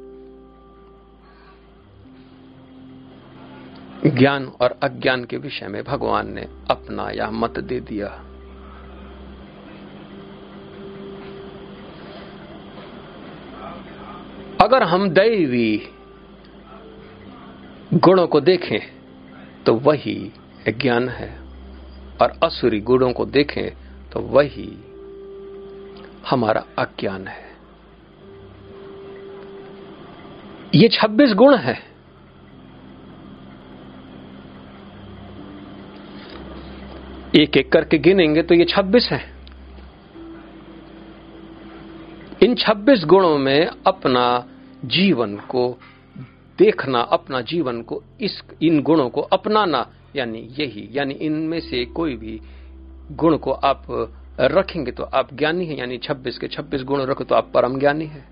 [4.07, 8.07] ज्ञान और अज्ञान के विषय में भगवान ने अपना यह मत दे दिया।
[14.65, 15.89] अगर हम दैवी
[17.95, 18.79] गुणों को देखें
[19.67, 20.33] तो वही
[20.69, 21.45] ज्ञान है।
[22.23, 23.71] और असुरी गुणों को देखें
[24.11, 24.79] तो वही
[26.31, 27.45] हमारा अज्ञान है।
[30.75, 31.94] ये 26 गुण है।
[37.35, 39.21] एक एक करके गिनेंगे तो ये 26 है।
[42.43, 44.47] इन 26 गुणों में अपना
[44.85, 45.79] जीवन को
[46.59, 52.17] देखना, अपना जीवन को इस, इन गुणों को अपनाना, यानी यही, यानी इनमें से कोई
[52.17, 52.41] भी
[53.13, 53.87] गुण को आप
[54.41, 58.07] रखेंगे तो आप ज्ञानी हैं, यानी 26 के 26 गुण रखो तो आप परम ज्ञानी
[58.07, 58.29] हैं।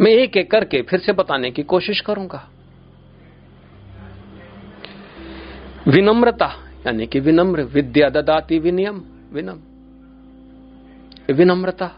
[0.00, 2.48] मैं एक एक करके फिर से बताने की कोशिश करूँगा।
[5.88, 6.46] विनम्रता,
[6.86, 9.58] यानी कि विनम्र, विद्या ददाती विनियम, विनम।
[11.34, 11.90] विनम्रता।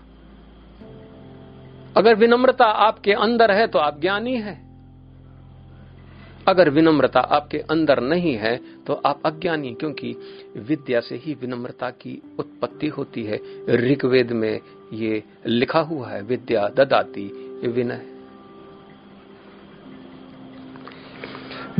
[1.96, 4.60] अगर विनम्रता आपके अंदर है तो आप ज्ञानी है।
[6.48, 10.14] अगर विनम्रता आपके अंदर नहीं है तो आप अज्ञानी क्योंकि
[10.56, 14.60] विद्या से ही विनम्रता की उत्पत्ति होती है। ऋग्वेद में
[14.92, 17.26] ये लिखा हुआ है, विद्या ददाती
[17.68, 18.11] विनय।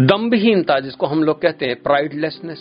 [0.00, 2.61] दम्भहीनता जिसको हम लोग कहते हैं प्राइडलेसनेस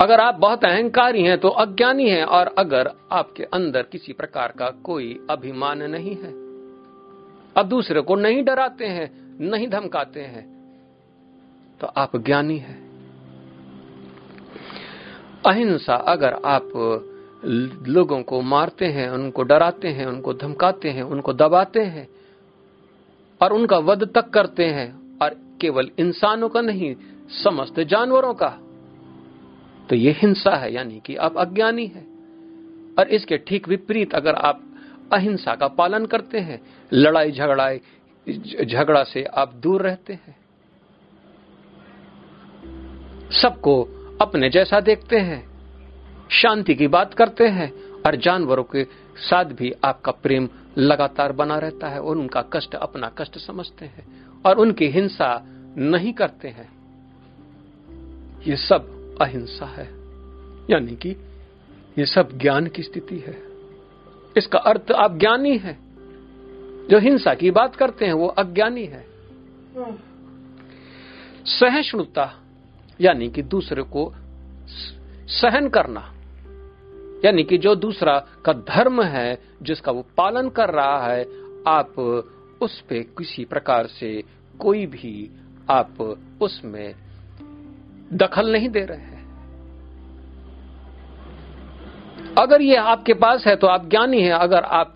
[0.00, 4.70] अगर आप बहुत अहंकारी हैं तो अज्ञानी हैं, और अगर आपके अंदर किसी प्रकार का
[4.84, 6.32] कोई अभिमान नहीं है
[7.56, 10.46] अब दूसरे को नहीं डराते हैं, नहीं धमकाते हैं
[11.80, 12.78] तो आप ज्ञानी हैं।
[15.46, 16.70] अहिंसा, अगर आप
[17.88, 22.08] लोगों को मारते हैं, उनको डराते हैं, उनको धमकाते हैं, उनको दबाते हैं
[23.42, 26.96] और उनका वध तक करते हैं और केवल इंसानों का नहीं,
[27.28, 28.58] समस्त जानवरों का।
[29.88, 32.06] तो ये हिंसा है, यानी कि आप अज्ञानी है।
[32.98, 34.64] और इसके ठीक विपरीत अगर आप
[35.12, 36.60] अहिंसा का पालन करते हैं,
[36.92, 37.80] लड़ाई झगड़ाई,
[38.64, 40.36] झगड़ा से आप दूर रहते हैं।
[43.30, 43.82] सबको
[44.20, 45.48] अपने जैसा देखते हैं,
[46.30, 47.72] शांति की बात करते हैं,
[48.06, 48.84] और जानवरों के
[49.16, 50.48] साथ भी आपका प्रेम
[50.78, 55.44] लगातार बना रहता है और उनका कष्ट अपना कष्ट समझते हैं और उनकी हिंसा
[55.78, 56.78] नहीं करते हैं।
[58.46, 59.86] ये सब अहिंसा है।
[60.70, 61.08] यानी कि
[61.98, 63.42] ये सब ज्ञान की स्थिति है।
[64.36, 65.88] इसका अर्थ आप ज्ञानी हैं।
[66.90, 69.06] जो हिंसा की बात करते हैं वो अज्ञानी है।
[71.46, 72.42] सहिष्णुता
[73.00, 74.14] यानी कि दूसरे को
[75.28, 76.14] सहन करना।
[77.24, 81.24] यानी कि जो दूसरा का धर्म है, जिसका वो पालन कर रहा है,
[81.66, 81.98] आप
[82.62, 84.22] उस पे किसी प्रकार से
[84.58, 85.30] कोई भी
[85.70, 86.00] आप
[86.42, 86.94] उसमें
[88.12, 89.26] दखल नहीं दे रहे हैं।
[92.38, 94.94] अगर ये आपके पास है तो आप ज्ञानी हैं, अगर आप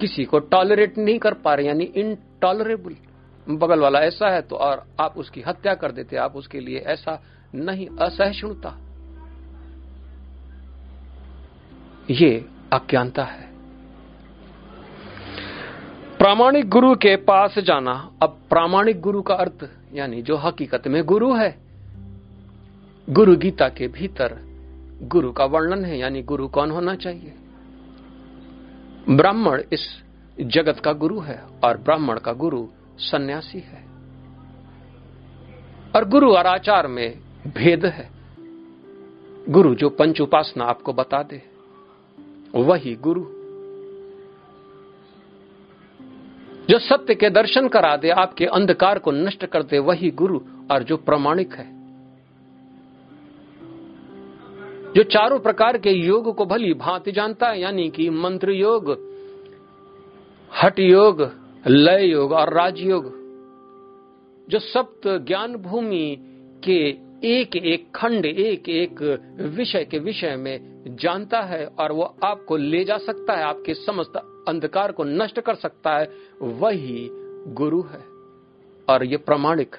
[0.00, 2.96] किसी को टॉलरेट नहीं कर पा रहे, यानी इनटॉलरेबल
[3.46, 7.22] बगल वाला ऐसा है तो और आप उसकी हत्या कर देते आप उसके लिए ऐसा
[7.54, 8.76] नहीं, असहिष्णुता।
[12.10, 13.48] ये अज्ञानता है।
[16.18, 21.34] प्रामाणिक गुरु के पास जाना, अब प्रामाणिक गुरु का अर्थ, यानी जो हकीकत में गुरु
[21.34, 21.58] है,
[23.10, 24.38] गुरु गीता के भीतर
[25.02, 27.34] गुरु का वर्णन है, यानी गुरु कौन होना चाहिए?
[29.10, 30.02] ब्राह्मण इस
[30.40, 32.66] जगत का गुरु है, और ब्राह्मण का गुरु
[32.98, 33.84] सन्यासी है।
[35.96, 38.10] और गुरु और आचार में भेद है।
[39.48, 41.57] गुरु जो पंच उपासना आपको बता दे।
[42.62, 43.24] वही गुरु।
[46.70, 50.40] जो सत्य के दर्शन करा दे, आपके अंधकार को नष्ट कर दे, वही गुरु
[50.70, 51.78] और जो प्रमाणिक है।
[54.92, 58.90] जो चारों प्रकार के योग को भली भांति जानता है, यानी कि मंत्र योग,
[60.62, 61.32] हट योग,
[61.66, 63.18] लय योग और राजयोग
[64.48, 66.18] जो सप्त ज्ञान भूमि
[66.64, 69.02] के एक एक खंड, एक एक
[69.56, 70.58] विषय के विषय में
[71.00, 75.54] जानता है और वो आपको ले जा सकता है, आपके समस्त अंधकार को नष्ट कर
[75.54, 76.10] सकता है,
[76.42, 77.08] वही
[77.52, 78.00] गुरु है।
[78.88, 79.76] और ये प्रमाणिक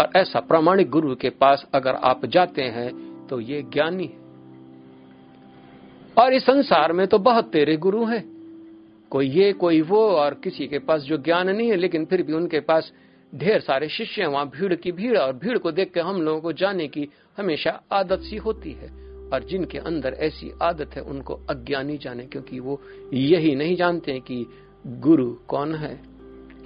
[0.00, 4.26] और ऐसा प्रमाणिक गुरु के पास अगर आप जाते हैं तो ये ज्ञानी है।
[6.18, 8.24] और इस संसार में तो बहुत तेरे गुरु हैं।
[9.10, 12.32] कोई ये, कोई वो, और किसी के पास जो ज्ञान नहीं है, लेकिन फिर भी
[12.32, 12.92] उनके पास
[13.36, 16.52] ढेर सारे शिष्य वहाँ भीड़ की भीड़ और भीड़ को देख के हम लोगों को
[16.52, 21.98] जाने की हमेशा आदत सी होती है। और जिनके अंदर ऐसी आदत है, उनको अज्ञानी
[21.98, 22.80] जाने, क्योंकि वो
[23.12, 24.46] यही नहीं जानते कि
[24.86, 26.00] गुरु कौन है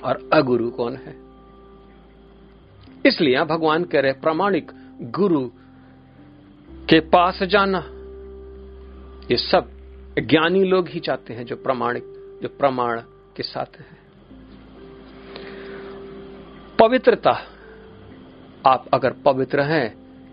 [0.04, 1.16] और अगुरु कौन है।
[3.06, 5.48] इसलिए भगवान कह रहे प्रमाणिक गुरु
[6.70, 7.78] के पास जाना।
[9.30, 9.70] ये सब
[10.18, 12.02] ज्ञानी लोग ही चाहते हैं, जो प्रमाणिक,
[12.42, 13.00] जो प्रमाण
[13.36, 13.99] के साथ है।
[16.80, 17.30] पवित्रता।
[18.66, 19.88] आप अगर पवित्र हैं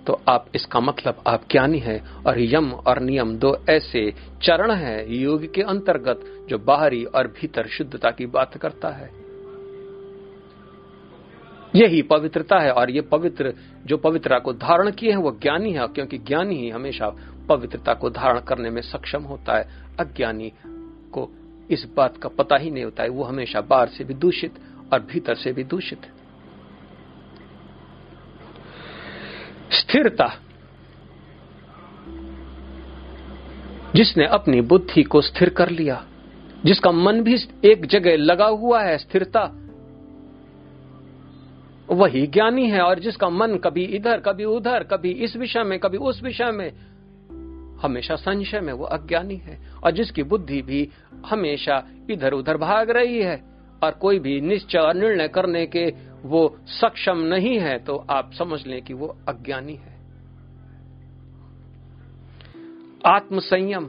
[0.05, 5.07] तो आप इसका मतलब आप ज्ञानी हैं, और यम और नियम दो ऐसे चरण हैं
[5.07, 9.09] योग के अंतर्गत जो बाहरी और भीतर शुद्धता की बात करता है।
[11.75, 13.53] यही पवित्रता है, और ये पवित्र,
[13.85, 17.09] जो पवित्रता को धारण किए हैं, वो ज्ञानी है, क्योंकि ज्ञानी ही हमेशा
[17.49, 19.67] पवित्रता को धारण करने में सक्षम होता है।
[19.99, 20.51] अज्ञानी
[21.11, 21.29] को
[21.69, 24.53] इस बात का पता ही नहीं होता है, वो हमेशा बाहर से भी दूषित
[24.93, 26.11] और भीतर से भी दूषित।
[29.71, 30.39] स्थिरता
[33.95, 36.05] जिसने अपनी बुद्धि को स्थिर कर लिया,
[36.65, 39.51] जिसका मन भी एक जगह लगा हुआ है स्थिरता,
[41.89, 45.97] वही ज्ञानी है और जिसका मन कभी इधर, कभी उधर, कभी इस विषय में, कभी
[45.97, 46.71] उस विषय में,
[47.81, 50.89] हमेशा संशय में वो अज्ञानी है और जिसकी बुद्धि भी
[51.25, 53.43] हमेशा इधर उधर भाग रही है
[53.83, 58.81] और कोई भी निश्चय निर्णय करने के वो सक्षम नहीं है तो आप समझ लें
[58.81, 59.97] कि वो अज्ञानी है।
[63.05, 63.83] आत्मसंयम।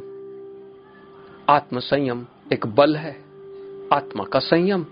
[1.48, 3.12] आत्मसंयम एक बल है।
[3.92, 4.86] आत्मा का संयम।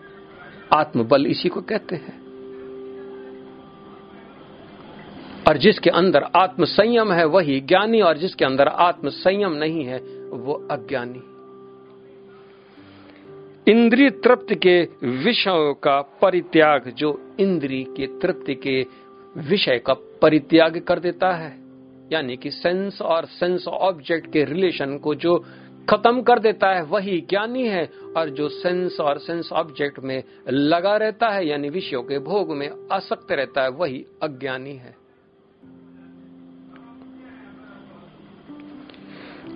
[0.75, 2.27] आत्म बल इसी को कहते हैं।
[5.49, 11.36] और जिसके अंदर आत्मसंयम है, वही ज्ञानी, और जिसके अंदर आत्मसंयम नहीं है, वो अज्ञानी।
[13.69, 18.87] इंद्रिय तृप्ति के विषयों का परित्याग जो इंद्री के तृप्ति के
[19.37, 21.57] विषय का परित्याग कर देता है।
[22.13, 25.45] यानी कि सेंस और सेंस ऑब्जेक्ट के रिलेशन को जो
[25.91, 30.97] खत्म कर देता है, वही ज्ञानी है और जो सेंस और सेंस ऑब्जेक्ट में लगा
[30.97, 35.06] रहता है, यानी विषयों के भोग में आसक्त रहता है, वही अज्ञानी है।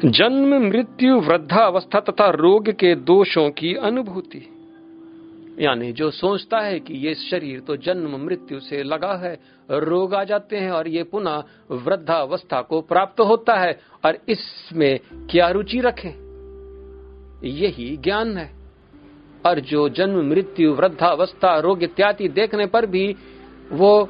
[0.05, 4.49] जन्म, मृत्यु, वृद्धावस्था तथा रोग के दोषों की अनुभूति।
[5.61, 9.39] यानी जो सोचता है कि ये शरीर तो जन्म, मृत्यु से लगा है,
[9.71, 15.49] रोग आ जाते हैं और ये पुनः वृद्धावस्था को प्राप्त होता है और इसमें क्या
[15.49, 16.13] रुचि रखें?
[17.45, 18.55] यही ज्ञान है।
[19.47, 23.17] और जो जन्म, मृत्यु, वृद्धावस्था, रोग इत्यादि देखने पर भी
[23.73, 24.09] वो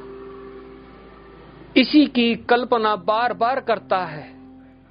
[1.77, 4.40] इसी की कल्पना बार बार करता है।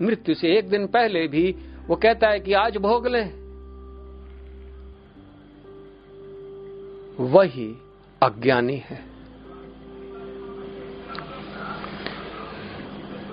[0.03, 1.55] मृत्यु से एक दिन पहले भी
[1.87, 3.41] वो कहता है कि आज भोग लें।
[7.21, 7.79] वही
[8.23, 9.11] अज्ञानी है।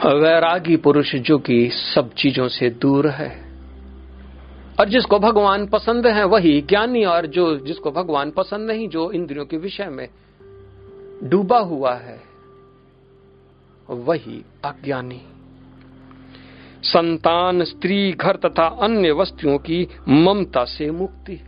[0.05, 3.47] वैरागी पुरुष जो कि सब चीज़ों से दूर है।
[4.79, 9.45] और जिसको भगवान पसंद है, वही ज्ञानी और जो जिसको भगवान पसंद नहीं, जो इंद्रियों
[9.45, 10.09] के विषय में
[11.23, 12.21] डूबा हुआ है,
[13.89, 15.21] वही अज्ञानी।
[16.83, 21.41] संतान, स्त्री, घर तथा अन्य वस्तुओं की ममता से मुक्ति।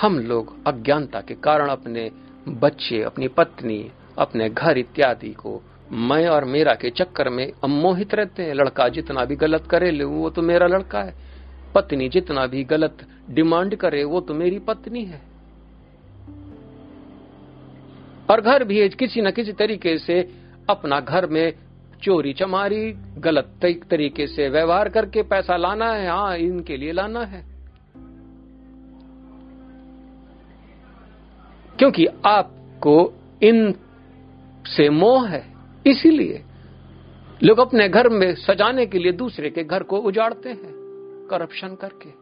[0.00, 2.10] हम लोग अज्ञानता के कारण अपने
[2.48, 8.42] बच्चे, अपनी पत्नी, अपने घर इत्यादि को मैं और मेरा के चक्कर में अमोहित रहते
[8.42, 11.14] हैं। लड़का जितना भी गलत करे ले, वो तो मेरा लड़का है।
[11.74, 15.22] पत्नी जितना भी गलत डिमांड करे, वो तो मेरी पत्नी है।
[18.30, 20.34] और घर भी किसी न किसी तरीके से
[20.70, 21.52] अपना घर में
[22.02, 23.60] चोरी चमारी, गलत
[23.90, 27.44] तरीके से व्यवहार करके पैसा लाना है हाँ इनके लिए लाना है।
[31.78, 33.12] क्योंकि आपको
[33.42, 33.74] इन
[34.66, 35.44] से मोह है,
[35.86, 36.42] इसीलिए
[37.42, 40.72] लोग अपने घर में सजाने के लिए दूसरे के घर को उजाड़ते हैं,
[41.30, 42.21] करप्शन करके।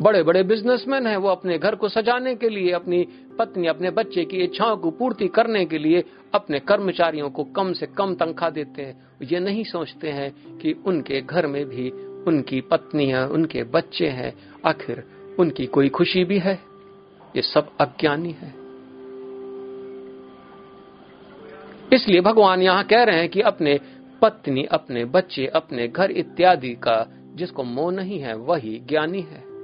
[0.00, 4.24] बड़े बड़े बिजनेसमैन हैं, वो अपने घर को सजाने के लिए, अपनी पत्नी, अपने बच्चे
[4.24, 6.04] की इच्छाओं को पूर्ति करने के लिए
[6.34, 11.20] अपने कर्मचारियों को कम से कम तनख्वाह देते हैं। ये नहीं सोचते हैं कि उनके
[11.20, 11.90] घर में भी
[12.26, 14.34] उनकी पत्नी है, उनके बच्चे हैं,
[14.66, 15.04] आखिर
[15.38, 16.60] उनकी कोई खुशी भी है?
[17.36, 18.54] ये सब अज्ञानी है।
[21.92, 23.80] इसलिए भगवान यहाँ कह रहे हैं कि अपने
[24.22, 29.55] पत्नी, अपने बच्चे, अपने घर इत्यादि का जिसको मोह नहीं है, वही ज्ञानी है।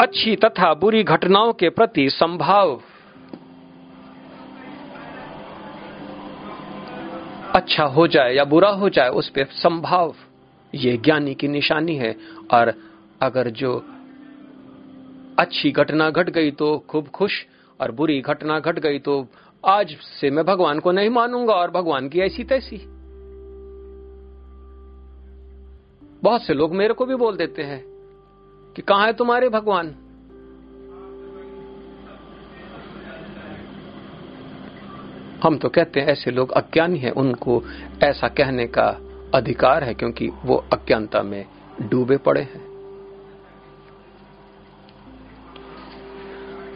[0.00, 2.80] अच्छी तथा बुरी घटनाओं के प्रति संभाव।
[7.54, 10.14] अच्छा हो जाए या बुरा हो जाए, उस पर संभाव,
[10.74, 12.16] ये ज्ञानी की निशानी है।
[12.54, 12.72] और
[13.22, 13.74] अगर जो
[15.38, 17.46] अच्छी घटना घट गई तो खूब खुश,
[17.80, 19.26] और बुरी घटना घट गई तो
[19.64, 22.80] आज से मैं भगवान को नहीं मानूँगा, और भगवान की ऐसी तैसी।
[26.22, 27.89] बहुत से लोग मेरे को भी बोल देते हैं
[28.76, 29.94] कि कहा है तुम्हारे भगवान?
[35.44, 37.62] हम तो कहते हैं ऐसे लोग अज्ञानी हैं, उनको
[38.02, 38.88] ऐसा कहने का
[39.34, 41.44] अधिकार है क्योंकि वो अज्ञानता में
[41.82, 42.68] डूबे पड़े हैं।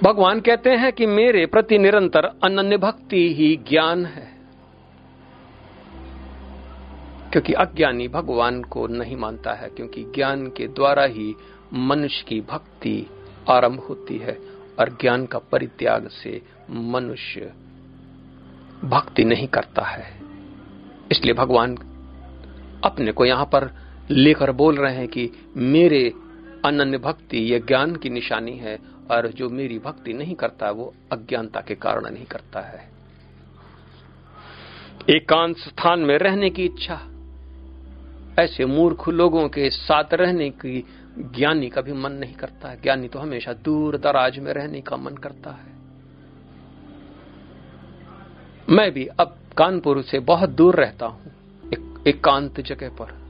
[0.02, 4.28] भगवान कहते हैं कि मेरे प्रति निरंतर अनन्य भक्ति ही ज्ञान है,
[7.32, 11.34] क्योंकि अज्ञानी भगवान को नहीं मानता है, क्योंकि ज्ञान के द्वारा ही
[11.72, 13.06] मनुष्य की भक्ति
[13.50, 14.38] आरंभ होती है
[14.78, 17.52] और ज्ञान का परित्याग से मनुष्य
[18.84, 20.20] भक्ति नहीं करता है।
[21.10, 21.76] इसलिए भगवान
[22.84, 23.70] अपने को यहाँ पर
[24.10, 26.12] लेकर बोल रहे हैं कि मेरे
[26.64, 28.78] अनन्य भक्ति यह ज्ञान की निशानी है
[29.10, 32.90] और जो मेरी भक्ति नहीं करता, वो अज्ञानता के कारण नहीं करता है।
[35.10, 37.00] एकांत स्थान में रहने की इच्छा,
[38.38, 40.84] ऐसे मूर्ख लोगों के साथ रहने की
[41.18, 44.96] ज्ञानी का भी मन नहीं करता है। ज्ञानी तो हमेशा दूर दराज में रहने का
[44.96, 45.74] मन करता है।
[48.68, 51.22] मैं भी अब कानपुर से बहुत दूर रहता हूँ,
[51.66, 53.24] एक, एकांत जगह पर।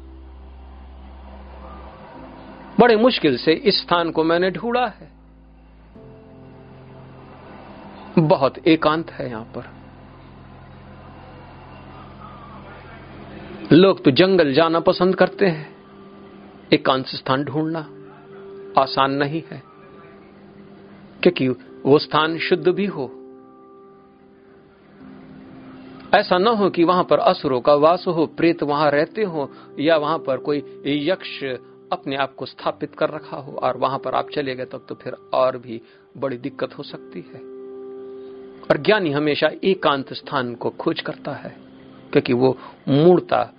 [2.80, 5.14] बड़े मुश्किल से इस स्थान को मैंने ढूंढा है।
[8.18, 9.74] बहुत एकांत है यहाँ पर।
[13.72, 15.73] लोग तो जंगल जाना पसंद करते हैं।
[16.72, 17.78] एकांत स्थान ढूंढना
[18.78, 19.62] आसान नहीं है,
[21.22, 21.48] क्योंकि
[21.84, 23.04] वो स्थान शुद्ध भी हो।
[26.14, 29.50] ऐसा न हो कि वहाँ पर असुरों का वास हो, प्रेत वहाँ रहते हो,
[29.80, 31.42] या वहाँ पर कोई यक्ष
[31.92, 34.94] अपने आप को स्थापित कर रखा हो, और वहाँ पर आप चले गए, तब तो
[34.94, 35.80] फिर और भी
[36.16, 37.40] बड़ी दिक्कत हो सकती है।
[38.64, 41.56] और ज्ञानी हमेशा एकांत स्थान को खोज करता है,
[42.12, 42.56] क्योंकि वो
[42.88, 43.50] मूर्ता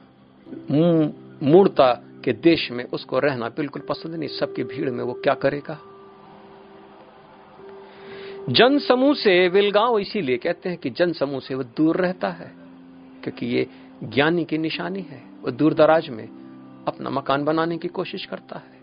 [1.44, 1.94] मूर्ता
[2.26, 5.80] के देश में उसको रहना बिल्कुल पसंद नहीं। सबकी भीड़ में वो क्या करेगा?
[8.50, 12.52] जन समूह से विलगांव इसीलिए कहते हैं कि जन समूह से वो दूर रहता है,
[13.24, 13.68] क्योंकि ये
[14.04, 16.28] ज्ञानी की निशानी है। वो दूर दराज में
[16.88, 18.76] अपना मकान बनाने की कोशिश करता है।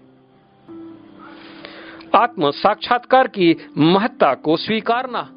[2.14, 5.28] आत्म साक्षात्कार की महत्ता को स्वीकारना।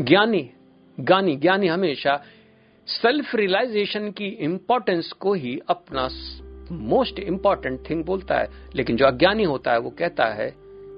[0.00, 0.50] ज्ञानी
[0.98, 2.22] ज्ञानी ज्ञानी हमेशा
[2.86, 6.08] सेल्फ रियलाइजेशन की इंपॉर्टेंस को ही अपना
[6.72, 10.52] मोस्ट इंपॉर्टेंट थिंग बोलता है, लेकिन जो अज्ञानी होता है, वो कहता है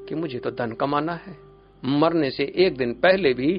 [0.09, 1.37] कि मुझे तो धन कमाना है।
[1.83, 3.55] मरने से एक दिन पहले भी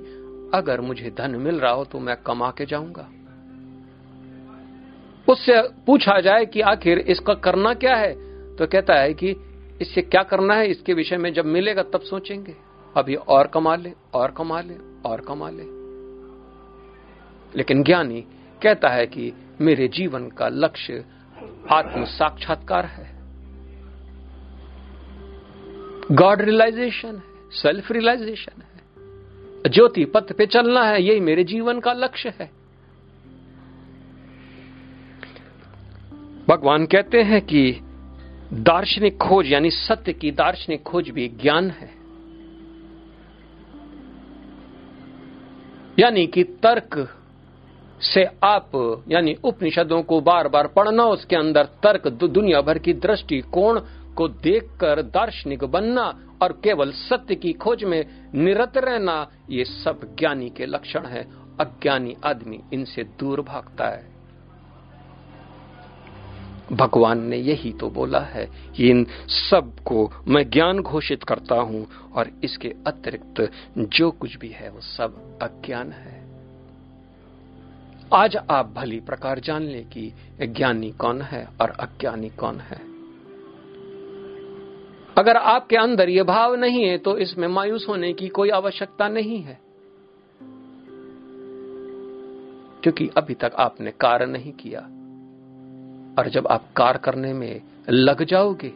[0.53, 3.07] अगर मुझे धन मिल रहा हो तो मैं कमा के जाऊँगा।
[5.27, 8.13] उससे पूछा जाए कि आखिर इसका करना क्या है
[8.55, 9.35] तो कहता है कि
[9.81, 12.55] इससे क्या करना है, इसके विषय में जब मिलेगा तब सोचेंगे।
[12.95, 15.63] अभी और कमा ले, और कमा ले, और कमा ले।
[17.55, 18.21] लेकिन ज्ञानी
[18.61, 19.31] कहता है कि
[19.61, 21.03] मेरे जीवन का लक्ष्य
[21.71, 23.17] आत्म साक्षात्कार है।
[26.11, 28.67] गॉड रियलाइजेशन है सेल्फ रियलाइजेशन है।
[29.69, 32.51] ज्योति पथ पे चलना है, यही मेरे जीवन का लक्ष्य है।
[36.47, 37.79] भगवान कहते हैं कि
[38.53, 41.97] दार्शनिक खोज, यानी सत्य की दार्शनिक खोज भी ज्ञान है।
[45.99, 47.16] यानी कि तर्क
[48.01, 48.71] से आप,
[49.09, 53.79] यानी उपनिषदों को बार बार पढ़ना, उसके अंदर तर्क दुनिया भर की दृष्टि कोण
[54.17, 56.03] को देखकर दार्शनिक बनना
[56.41, 61.23] और केवल सत्य की खोज में निरत रहना, ये सब ज्ञानी के लक्षण है।
[61.59, 64.17] अज्ञानी आदमी इनसे दूर भागता है।
[66.71, 72.73] भगवान ने यही तो बोला है इन सबको मैं ज्ञान घोषित करता हूँ और इसके
[72.87, 76.16] अतिरिक्त जो कुछ भी है, वो सब अज्ञान है।
[78.13, 82.77] आज आप भली प्रकार जान ले कि ज्ञानी कौन है और अज्ञानी कौन है।
[85.17, 89.41] अगर आपके अंदर यह भाव नहीं है तो इसमें मायूस होने की कोई आवश्यकता नहीं
[89.41, 89.59] है।
[92.83, 94.81] क्योंकि अभी तक आपने कार्य नहीं किया,
[96.19, 98.69] और जब आप कार्य करने में लग जाओगे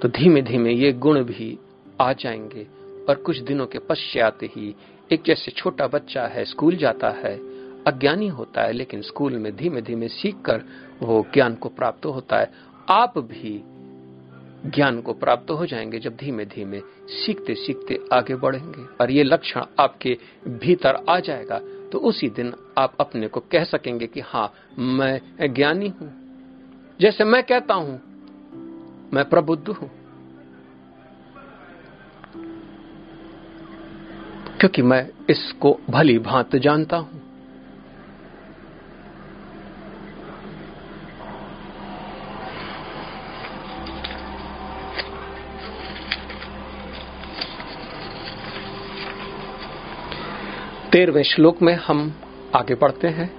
[0.00, 1.58] तो धीमे धीमे ये गुण भी
[2.00, 2.66] आ जाएँगे,
[3.08, 4.74] और कुछ दिनों के पश्चात ही
[5.12, 7.49] एक जैसे छोटा बच्चा है, स्कूल जाता है
[7.86, 10.64] अज्ञानी होता है, लेकिन स्कूल में धीमे धीमे सीख कर
[11.02, 12.50] वो ज्ञान को प्राप्त होता है।
[12.88, 13.64] आप भी
[14.70, 19.62] ज्ञान को प्राप्त हो जाएँगे जब धीमे धीमे सीखते सीखते आगे बढ़ेंगे और ये लक्षण
[19.80, 20.18] आपके
[20.48, 21.58] भीतर आ जाएगा।
[21.92, 25.20] तो उसी दिन आप अपने को कह सकेंगे कि हाँ मैं
[25.54, 26.12] ज्ञानी हूँ।
[27.00, 28.00] जैसे मैं कहता हूँ,
[29.12, 29.90] मैं प्रबुद्ध हूँ।
[34.60, 37.19] क्योंकि मैं इसको भली भांत जानता हूँ।
[50.92, 52.20] तेरहवें श्लोक में हम
[52.54, 53.30] आगे बढ़ते हैं।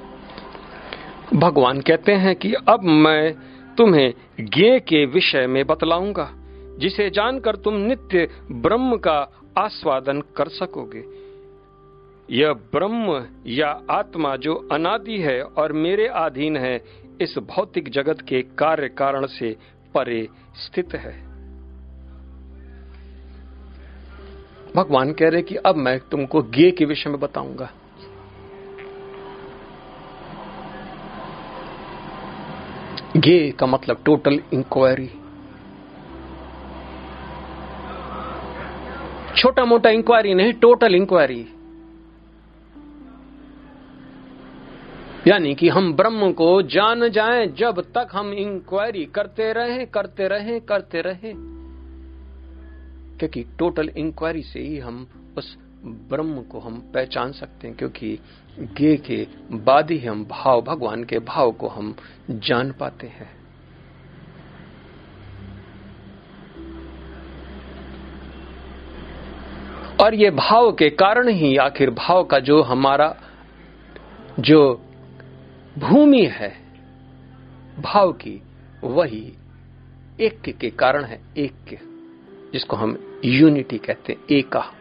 [1.34, 3.34] भगवान कहते हैं कि अब मैं
[3.78, 6.32] तुम्हें ज्ञे के विषय में बतलाऊँगा,
[6.80, 11.04] जिसे जानकर तुम नित्य ब्रह्म का आस्वादन कर सकोगे।
[12.30, 16.82] यह ब्रह्म या आत्मा जो अनादि है और मेरे अधीन है,
[17.22, 19.58] इस भौतिक जगत के कार्य कारण से
[19.96, 21.31] परे स्थित है।
[24.76, 27.70] भगवान कह रहे कि अब मैं तुमको गे के विषय में बताऊँगा।
[33.18, 35.10] गे का मतलब टोटल इंक्वायरी
[39.38, 41.46] छोटा मोटा इंक्वायरी नहीं टोटल इंक्वायरी
[45.28, 50.60] यानी कि हम ब्रह्म को जान जाएँ जब तक हम इंक्वायरी करते रहें करते रहें
[50.62, 51.34] करते रहें।
[53.22, 55.08] क्योंकि टोटल इंक्वायरी से ही हम
[55.38, 58.20] उस ब्रह्म को हम पहचान सकते हैं, क्योंकि
[58.60, 61.96] गे के बाद ही हम भाव, भगवान के भाव को हम
[62.30, 63.30] जान पाते हैं।
[70.02, 73.16] और ये भाव के कारण ही आखिर भाव का जो हमारा,
[74.40, 74.82] जो
[75.78, 76.54] भूमि है,
[77.80, 78.42] भाव की
[78.84, 79.24] वही
[80.20, 81.78] एक के कारण है, एक के,
[82.54, 84.74] जिसको हम यूनिटी कहते हैं, एका।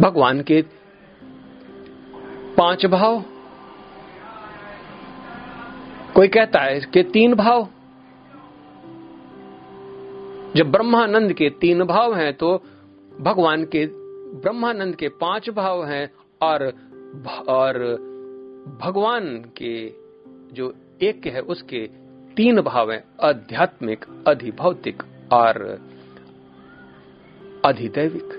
[0.00, 0.62] भगवान के
[2.56, 3.22] पाँच भाव।
[6.14, 7.68] कोई कहता है कि तीन भाव?
[10.56, 12.62] जब ब्रह्मानंद के तीन भाव हैं तो
[13.20, 13.86] भगवान के,
[14.40, 16.10] ब्रह्मानंद के पाँच भाव हैं,
[16.42, 16.74] और
[17.48, 17.78] और
[18.82, 19.94] भगवान के
[20.52, 21.88] जो एक है, उसके
[22.36, 25.02] तीन भाव हैं आध्यात्मिक, अधिभौतिक
[25.32, 25.62] और
[27.64, 28.36] अधिदैविक।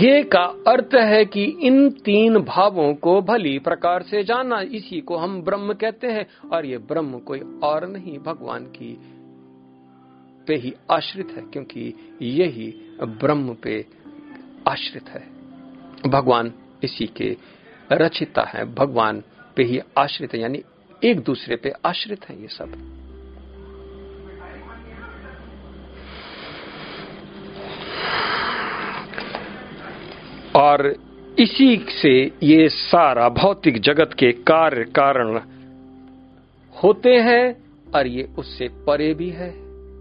[0.00, 5.16] ये का अर्थ है कि इन तीन भावों को भली प्रकार से जाना इसी को
[5.16, 8.96] हम ब्रह्म कहते हैं, और ये ब्रह्म कोई और नहीं, भगवान की
[10.46, 12.66] पे ही आश्रित है, क्योंकि यही
[13.00, 13.86] ब्रह्म पे
[14.68, 15.26] आश्रित है।
[16.10, 16.52] भगवान
[16.84, 17.36] इसी के
[17.92, 19.22] रचिता है, भगवान
[19.58, 20.62] पे ही आश्रित है, यानी
[21.02, 22.72] एक दूसरे पे आश्रित है ये सब।
[30.56, 30.86] और
[31.38, 32.10] इसी से
[32.42, 35.40] ये सारा भौतिक जगत के कार्य कारण
[36.74, 37.44] होते हैं,
[37.92, 39.52] और ये उससे परे भी है,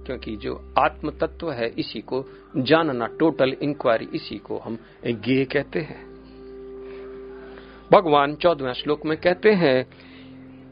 [0.05, 2.23] क्योंकि जो आत्म तत्व है, इसी को
[2.57, 6.16] जानना टोटल इंक्वायरी इसी को हम गे कहते हैं।
[7.91, 9.85] भगवान चौदहवें श्लोक में कहते हैं,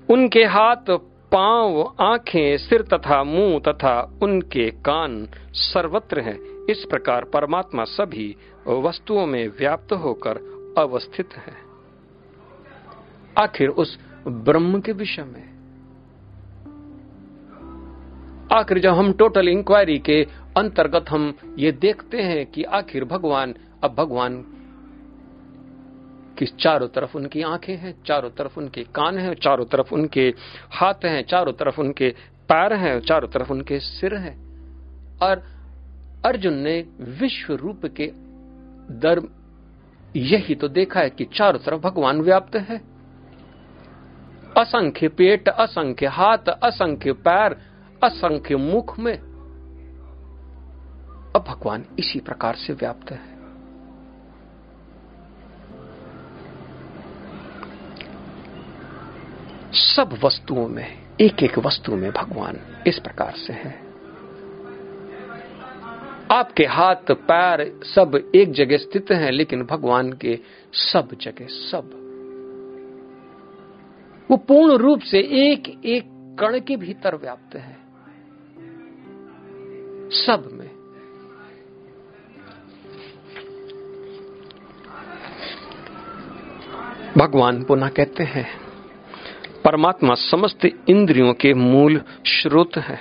[0.10, 0.98] उनके हाथ
[1.32, 8.36] पाँव, आँखें, सिर तथा मुँह तथा उनके कान सर्वत्र हैं। इस प्रकार परमात्मा सभी
[8.68, 10.38] वस्तुओं में व्याप्त होकर
[10.78, 11.54] अवस्थित है।
[13.38, 15.56] आखिर उस ब्रह्म के विषय में।
[18.54, 23.96] आखिर जब हम टोटल इंक्वायरी के अंतर्गत हम ये देखते हैं कि आखिर भगवान, अब
[23.96, 24.46] भगवान
[26.38, 30.34] कि चारों तरफ़ उनकी आँखें हैं, चारों तरफ़ उनके कान हैं, चारों तरफ़ उनके
[30.72, 32.16] हाथ हैं, चारों तरफ़ उनके
[32.50, 34.46] पैर हैं, चारों तरफ़ उनके सिर हैं।
[35.22, 35.44] और
[36.26, 38.12] अर्जुन ने विश्व रूप के
[38.94, 39.22] दर,
[40.16, 42.78] यही तो देखा है कि चारों तरफ़ भगवान व्याप्त है।
[44.58, 47.52] असंख्य पेट, असंख्य हाथ, असंख्य पैर,
[48.04, 49.18] असंख्य मुख में।
[51.36, 53.35] अब भगवान इसी प्रकार से व्याप्त है।
[59.76, 63.86] सब वस्तुओं में एक एक वस्तु में भगवान इस प्रकार से है।
[66.32, 70.40] आपके हाथ, पैर सब एक जगह स्थित हैं, लेकिन भगवान के
[70.74, 72.02] सब जगह सब।
[74.32, 76.04] वो पूर्ण रूप से एक एक
[76.40, 77.78] कण के भीतर व्याप्त है।
[80.10, 80.76] सब में।
[87.18, 88.65] भगवान पुनः कहते हैं
[89.66, 93.00] परमात्मा समस्त इंद्रियों के मूल स्रोत है।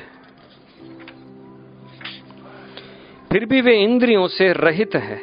[3.32, 5.16] फिर भी वे इंद्रियों से रहित है।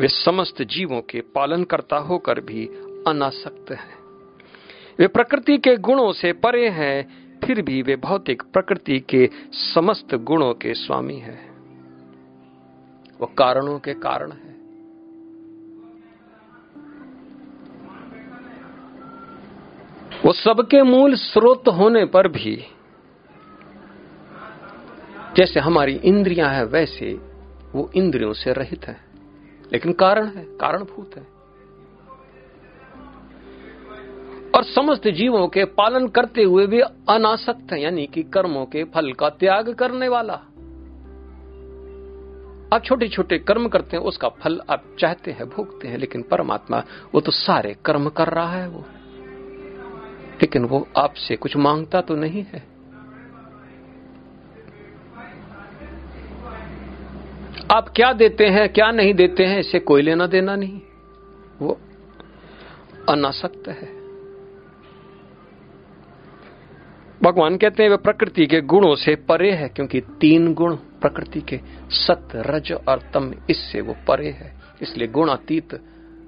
[0.00, 2.66] वे समस्त जीवों के पालन करता होकर भी
[3.06, 4.00] अनासक्त है।
[4.98, 7.08] वे प्रकृति के गुणों से परे हैं,
[7.44, 11.50] फिर भी वे भौतिक प्रकृति के समस्त गुणों के स्वामी है।
[13.20, 14.59] वो कारणों के कारण है।
[20.24, 22.64] वो सबके मूल स्रोत होने पर भी,
[25.36, 27.20] जैसे हमारी इंद्रियाँ हैं, वैसे
[27.72, 28.96] वो इंद्रियों से रहित है।
[29.72, 31.22] लेकिन कारण है, कारणभूत है।
[34.56, 39.12] और समस्त जीवों के पालन करते हुए भी अनासक्त है, यानी कि कर्मों के फल
[39.12, 40.34] का त्याग करने वाला।
[42.74, 46.82] आप छोटे छोटे कर्म करते हैं, उसका फल आप चाहते हैं, भोगते हैं, लेकिन परमात्मा
[47.14, 48.84] वो तो सारे कर्म कर रहा है वो।
[50.42, 52.70] लेकिन वो आपसे कुछ माँगता तो नहीं है।
[57.72, 60.80] आप क्या देते हैं, क्या नहीं देते हैं इससे कोई लेना देना नहीं।
[61.60, 61.80] वो
[63.08, 64.00] अनासक्त है।
[67.22, 71.60] भगवान कहते हैं, वे प्रकृति के गुणों से परे है, क्योंकि तीन गुण प्रकृति के
[71.90, 75.80] सत्य रज और तम, इससे वो परे है। इसलिए गुणातीत,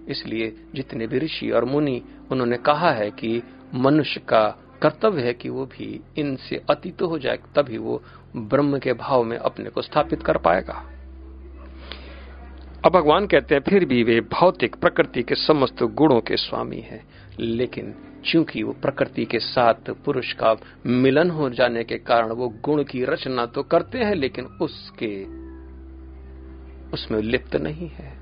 [0.09, 3.43] इसलिए जितने भी ऋषि और मुनि, उन्होंने कहा है कि
[3.75, 8.03] मनुष्य का कर्तव्य है कि वो भी इनसे अतीत हो जाए, तभी वो
[8.37, 10.89] ब्रह्म के भाव में अपने को स्थापित कर पाएगा।
[12.87, 17.07] अब भगवान कहते हैं, फिर भी वे भौतिक प्रकृति के समस्त गुणों के स्वामी हैं,
[17.41, 17.95] लेकिन
[18.25, 20.57] चूँकि वो प्रकृति के साथ पुरुष का
[20.87, 25.25] मिलन हो जाने के कारण वो गुण की रचना तो करते हैं, लेकिन उसके,
[26.91, 28.22] उसमें लिप्त नहीं है।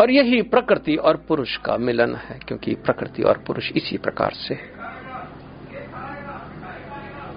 [0.00, 4.58] और यही प्रकृति और पुरुष का मिलन है, क्योंकि प्रकृति और पुरुष इसी प्रकार से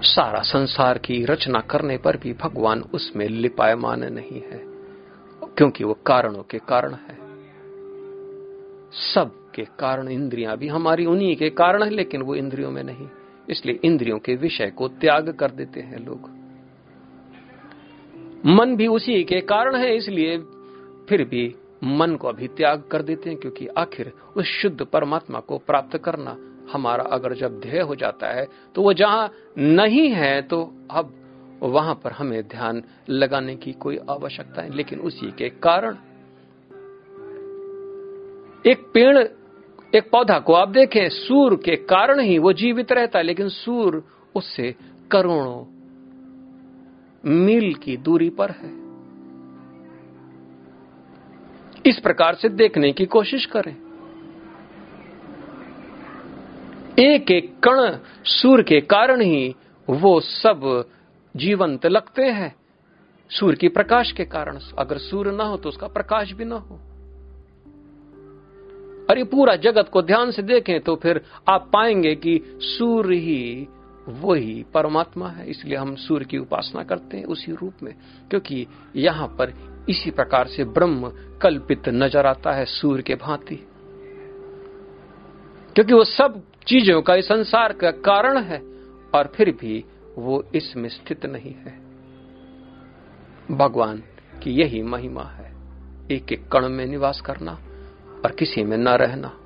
[0.02, 4.60] सारा संसार की रचना करने पर भी भगवान उसमें लिपायमान नहीं है,
[5.56, 7.16] क्योंकि वो कारणों के कारण है।
[8.92, 13.08] सब के कारण इंद्रियाँ भी हमारी उन्हीं के कारण है, लेकिन वो इंद्रियों में नहीं।
[13.50, 16.30] इसलिए इंद्रियों के विषय को त्याग कर देते हैं लोग।
[18.46, 20.38] मन भी उसी के कारण है, इसलिए
[21.08, 21.54] फिर भी
[21.84, 26.36] मन को अभी त्याग कर देते हैं, क्योंकि आखिर उस शुद्ध परमात्मा को प्राप्त करना
[26.72, 31.12] हमारा अगर जब ध्येय हो जाता है तो वो जहाँ नहीं है तो अब
[31.62, 35.96] वहाँ पर हमें ध्यान लगाने की कोई आवश्यकता है लेकिन उसी के कारण
[38.64, 39.18] एक पेड़,
[39.94, 44.02] एक पौधा को आप देखें, सूर के कारण ही वो जीवित रहता है, लेकिन सूर
[44.34, 44.74] उससे
[45.10, 45.64] करोड़ों
[47.24, 48.83] मील की दूरी पर है।
[51.84, 53.74] इस प्रकार से देखने की कोशिश करें।
[56.98, 59.54] एक एक कण सूर्य के कारण ही
[59.88, 60.84] वो सब
[61.34, 62.54] जीवंत लगते हैं।
[63.30, 66.74] सूर्य की प्रकाश के कारण अगर सूर्य ना हो तो उसका प्रकाश भी ना हो।
[69.10, 73.68] और ये पूरा जगत को ध्यान से देखें तो फिर आप पाएँगे कि सूर्य ही
[74.08, 77.94] वही परमात्मा है, इसलिए हम सूर्य की उपासना करते हैं उसी रूप में,
[78.30, 78.66] क्योंकि
[78.96, 79.52] यहाँ पर
[79.88, 81.12] इसी प्रकार से ब्रह्म
[81.42, 83.56] कल्पित नज़र आता है सूर्य के भांति।
[85.74, 88.58] क्योंकि वो सब चीज़ों का इस संसार का कारण है,
[89.14, 89.84] और फिर भी
[90.18, 91.78] वो इसमें स्थित नहीं है।
[93.50, 94.02] भगवान
[94.42, 95.52] की यही महिमा है,
[96.10, 97.52] एक एक कण में निवास करना
[98.24, 99.38] और किसी में न रहना।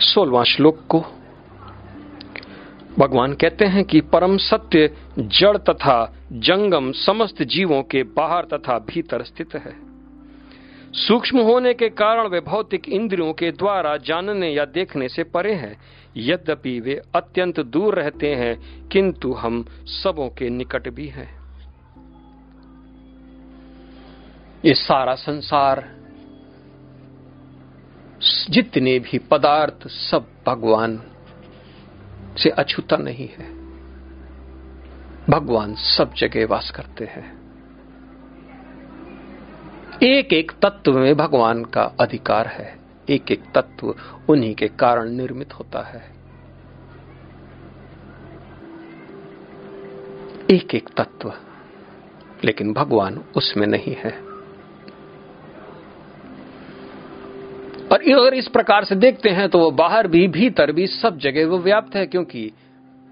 [0.00, 1.04] सोलवा श्लोक को
[2.98, 9.22] भगवान कहते हैं कि परम सत्य जड़ तथा जंगम समस्त जीवों के बाहर तथा भीतर
[9.22, 9.74] स्थित है।
[10.92, 15.76] सूक्ष्म होने के कारण वे भौतिक इंद्रियों के द्वारा जानने या देखने से परे हैं।
[16.16, 21.28] यद्यपि वे अत्यंत दूर रहते हैं, किंतु हम सबों के निकट भी हैं।
[24.64, 25.84] ये सारा संसार,
[28.50, 31.02] जितने भी पदार्थ सब भगवान
[32.36, 33.58] से अछूता नहीं है।
[35.30, 37.38] भगवान सब जगह वास करते हैं।
[40.02, 42.78] एक एक तत्व में भगवान का अधिकार है।
[43.10, 43.94] एक एक तत्व
[44.28, 46.18] उन्हीं के कारण निर्मित होता है।
[50.50, 51.32] एक एक तत्व,
[52.44, 54.27] लेकिन भगवान उसमें नहीं है।
[57.92, 61.46] और अगर इस प्रकार से देखते हैं तो वो बाहर भी, भीतर भी, सब जगह
[61.46, 62.50] वो व्याप्त है, क्योंकि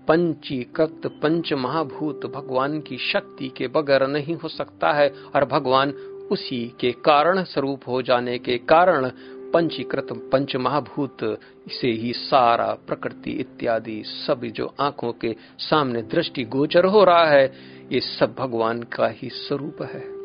[0.09, 5.91] पंचीकृत पंच महाभूत भगवान की शक्ति के बगैर नहीं हो सकता है, और भगवान
[6.31, 9.11] उसी के कारण स्वरूप हो जाने के कारण
[9.53, 11.25] पंचीकृत पंच महाभूत
[11.73, 17.47] से ही सारा प्रकृति इत्यादि सब जो आँखों के सामने दृष्टि गोचर हो रहा है,
[17.93, 20.16] ये सब भगवान का ही स्वरूप है।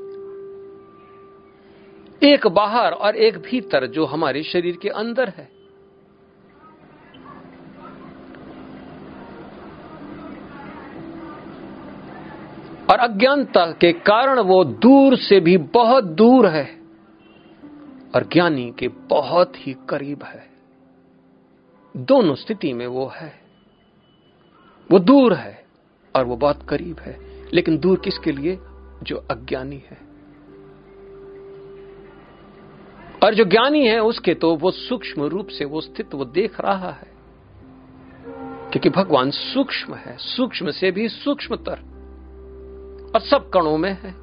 [2.23, 5.49] एक बाहर और एक भीतर जो हमारे शरीर के अंदर है।
[12.89, 16.81] और अज्ञानता के कारण वो दूर से भी बहुत दूर है
[18.15, 20.49] और ज्ञानी के बहुत ही करीब है।
[21.97, 23.41] दोनों स्थिति में वो है।
[24.91, 25.65] वो दूर है
[26.15, 27.17] और वो बहुत करीब है।
[27.53, 28.59] लेकिन दूर किसके लिए?
[29.03, 30.10] जो अज्ञानी है।
[33.23, 36.91] और जो ज्ञानी है उसके तो वो सूक्ष्म रूप से वो स्थित वो देख रहा
[36.91, 37.11] है।
[38.71, 41.73] क्योंकि भगवान सूक्ष्म है, सूक्ष्म से भी सूक्ष्मतर
[43.15, 44.15] और सब कणों में है।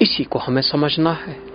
[0.00, 1.52] इसी को हमें समझना है।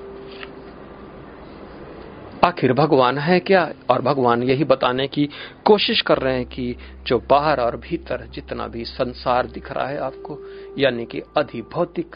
[2.46, 3.74] आखिर भगवान है क्या?
[3.90, 5.30] और भगवान यही बताने की
[5.66, 6.76] कोशिश कर रहे हैं कि
[7.08, 10.40] जो बाहर और भीतर जितना भी संसार दिख रहा है आपको,
[10.78, 12.16] यानी कि अधिभौतिक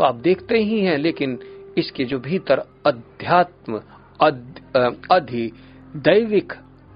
[0.00, 1.38] तो आप देखते ही हैं, लेकिन
[1.78, 3.80] इसके जो भीतर अध्यात्म,
[5.10, 5.52] अधि
[5.96, 6.52] दैविक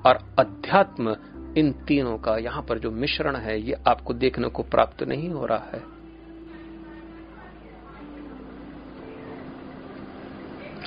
[0.07, 1.17] और अध्यात्म,
[1.59, 5.45] इन तीनों का यहाँ पर जो मिश्रण है, ये आपको देखने को प्राप्त नहीं हो
[5.47, 5.83] रहा है।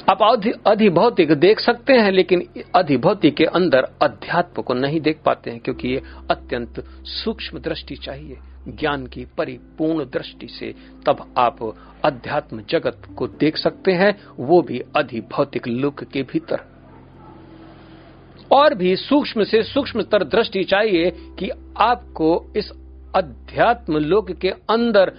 [0.10, 0.22] आप
[0.68, 5.88] अधिभौतिक देख सकते हैं, लेकिन अधिभौतिक के अंदर अध्यात्म को नहीं देख पाते हैं, क्योंकि
[5.88, 6.02] ये
[6.32, 8.38] अत्यंत सूक्ष्म दृष्टि चाहिए।
[8.68, 10.74] ज्ञान की परिपूर्ण दृष्टि से
[11.06, 16.60] तब आप अध्यात्म जगत को देख सकते हैं, वो भी अधिभौतिक लोक के भीतर।
[18.52, 22.72] और भी सूक्ष्म से सूक्ष्मतर दृष्टि चाहिए कि आपको इस
[23.16, 25.14] अध्यात्म लोक के अंदर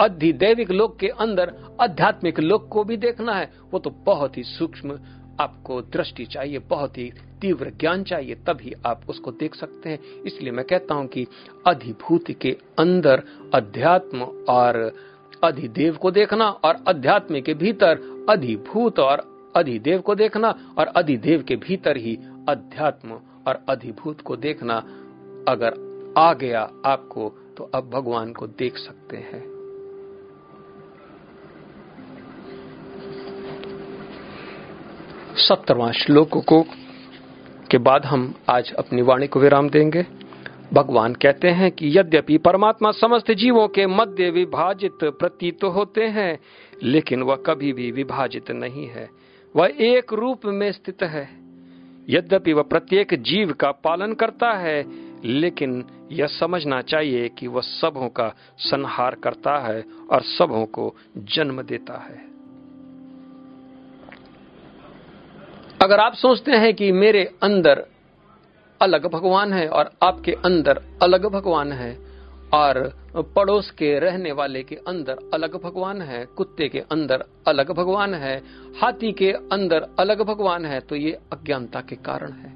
[0.00, 4.98] अधिदैविक लोक के अंदर, आध्यात्मिक लोक को भी देखना है, वो तो बहुत ही सूक्ष्म
[5.40, 7.10] आपको दृष्टि चाहिए, बहुत ही
[7.40, 11.26] तीव्र ज्ञान चाहिए, तभी आप उसको देख सकते हैं। इसलिए मैं कहता हूँ कि
[11.66, 13.22] अधिभूत के अंदर
[13.54, 14.76] अध्यात्म और
[15.44, 19.22] अधिदेव को देखना और अध्यात्म के भीतर अधिभूत और
[19.56, 22.18] अधिदेव को देखना और अधिदेव के भीतर ही
[22.48, 24.76] अध्यात्म और अधिभूत को देखना।
[25.48, 25.74] अगर
[26.18, 29.59] आ गया आपको तो अब भगवान को देख सकते हैं।
[35.40, 36.62] सत्तरवा श्लोक को
[37.70, 40.06] के बाद हम आज अपनी वाणी को विराम देंगे।
[40.72, 46.38] भगवान कहते हैं कि यद्यपि परमात्मा समस्त जीवों के मध्य विभाजित प्रतीत होते हैं,
[46.82, 49.08] लेकिन वह कभी भी विभाजित नहीं है।
[49.56, 51.28] वह एक रूप में स्थित है।
[52.08, 54.84] यद्यपि वह प्रत्येक जीव का पालन करता है,
[55.24, 61.62] लेकिन यह समझना चाहिए कि वह सबों का संहार करता है और सबों को जन्म
[61.62, 62.29] देता है।
[65.80, 67.84] अगर आप सोचते हैं कि मेरे अंदर
[68.80, 71.92] अलग भगवान है और आपके अंदर अलग भगवान है,
[72.54, 72.78] और
[73.36, 78.36] पड़ोस के रहने वाले के अंदर अलग भगवान है, कुत्ते के अंदर अलग भगवान है,
[78.82, 82.52] हाथी के अंदर अलग भगवान है तो ये अज्ञानता के कारण है।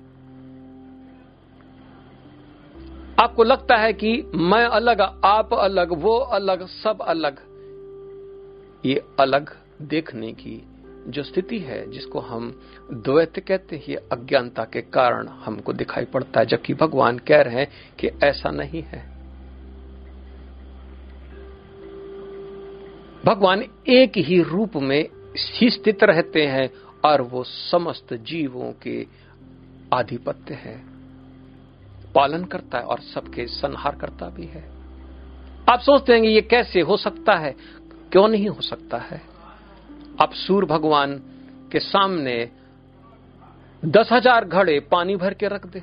[3.21, 7.41] आपको लगता है कि मैं अलग, आप अलग, वो अलग, सब अलग।
[8.87, 10.63] ये अलग देखने की
[11.09, 12.61] जो स्थिति है, जिसको हम
[12.93, 17.69] द्वैत कहते हैं अज्ञानता के कारण हमको दिखाई पड़ता है, जबकि भगवान कह रहे हैं
[17.99, 19.15] कि ऐसा नहीं है।
[23.25, 26.71] भगवान एक ही रूप में ही स्थित रहते हैं
[27.05, 29.07] और वो समस्त जीवों के
[29.93, 30.83] आधिपत्य है।
[32.15, 34.71] पालन करता है और सबके संहार करता भी है।
[35.71, 37.55] आप सोचते हैं ये कैसे हो सकता है?
[38.13, 39.34] क्यों नहीं हो सकता है?
[40.23, 41.17] आप सूर भगवान
[41.73, 42.37] के सामने
[43.83, 45.83] दस हज़ार घड़े पानी भर के रख दे।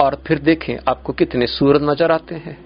[0.00, 2.56] और फिर देखें आपको कितने सूर नज़र आते हैं।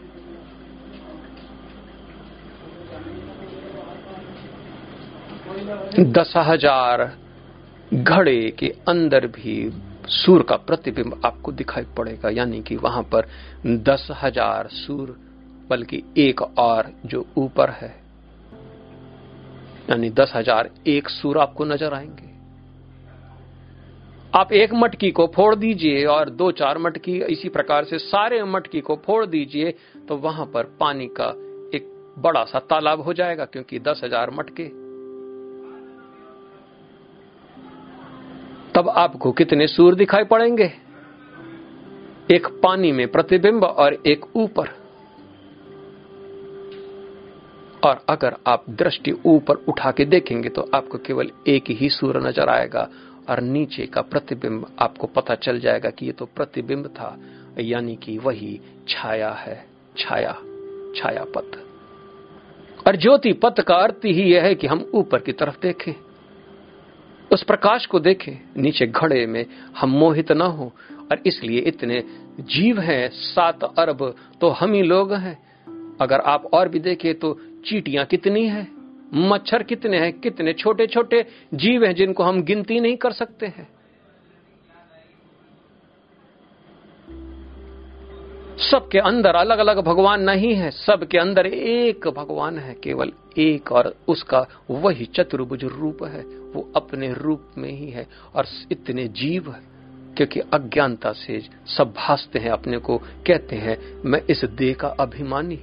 [6.13, 7.11] दस हज़ार
[7.93, 9.57] घड़े के अंदर भी
[10.11, 13.29] सूर का प्रतिबिंब आपको दिखाई पड़ेगा, यानी कि वहाँ पर
[13.67, 15.17] दस हज़ार सूर
[15.71, 17.95] बल्कि एक और जो ऊपर है,
[19.91, 22.33] यानी दस हज़ार एक सूर आपको नज़र आएँगे।
[24.33, 28.81] आप एक मटकी को फोड़ दीजिए और दो चार मटकी इसी प्रकार से सारे मटकी
[28.81, 29.75] को फोड़ दीजिए
[30.09, 31.29] तो वहाँ पर पानी का
[31.75, 34.65] एक बड़ा सा तालाब हो जाएगा, क्योंकि दस हज़ार मटके।
[38.73, 40.73] तब आपको कितने सूर दिखाई पड़ेंगे?
[42.31, 44.69] एक पानी में प्रतिबिंब और एक ऊपर।
[47.85, 52.49] और अगर आप दृष्टि ऊपर उठा के देखेंगे तो आपको केवल एक ही सूर नज़र
[52.49, 52.89] आएगा
[53.29, 57.17] और नीचे का प्रतिबिंब आपको पता चल जाएगा कि ये तो प्रतिबिंब था,
[57.61, 58.59] यानी कि वही
[58.89, 59.65] छाया है,
[59.99, 60.33] छाया
[60.97, 61.59] छाया पथ
[62.87, 65.95] और ज्योति पथ का अर्थ ही यह है कि हम ऊपर की तरफ़ देखें,
[67.31, 69.45] उस प्रकाश को देखें, नीचे घड़े में
[69.79, 70.73] हम मोहित ना हो,
[71.11, 72.03] और इसलिए इतने
[72.41, 75.39] जीव हैं, सात अरब तो हम ही लोग हैं।
[76.01, 78.67] अगर आप और भी देखें तो चीटियाँ कितनी है?
[79.15, 80.13] मच्छर कितने हैं?
[80.21, 83.69] कितने छोटे छोटे जीव हैं जिनको हम गिनती नहीं कर सकते हैं?
[88.71, 93.97] सबके अंदर अलग अलग भगवान नहीं है। सबके अंदर एक भगवान है, केवल एक और
[94.09, 99.61] उसका वही चतुर्भुज रूप है। वो अपने रूप में ही है और इतने जीव है,
[100.17, 105.61] क्योंकि अज्ञानता से सब भासते हैं अपने को, कहते हैं, मैं इस देह का अभिमानी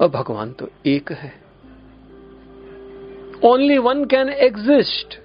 [0.00, 1.32] और भगवान तो एक है।
[3.44, 5.20] ओनली वन कैन एग्जिस्ट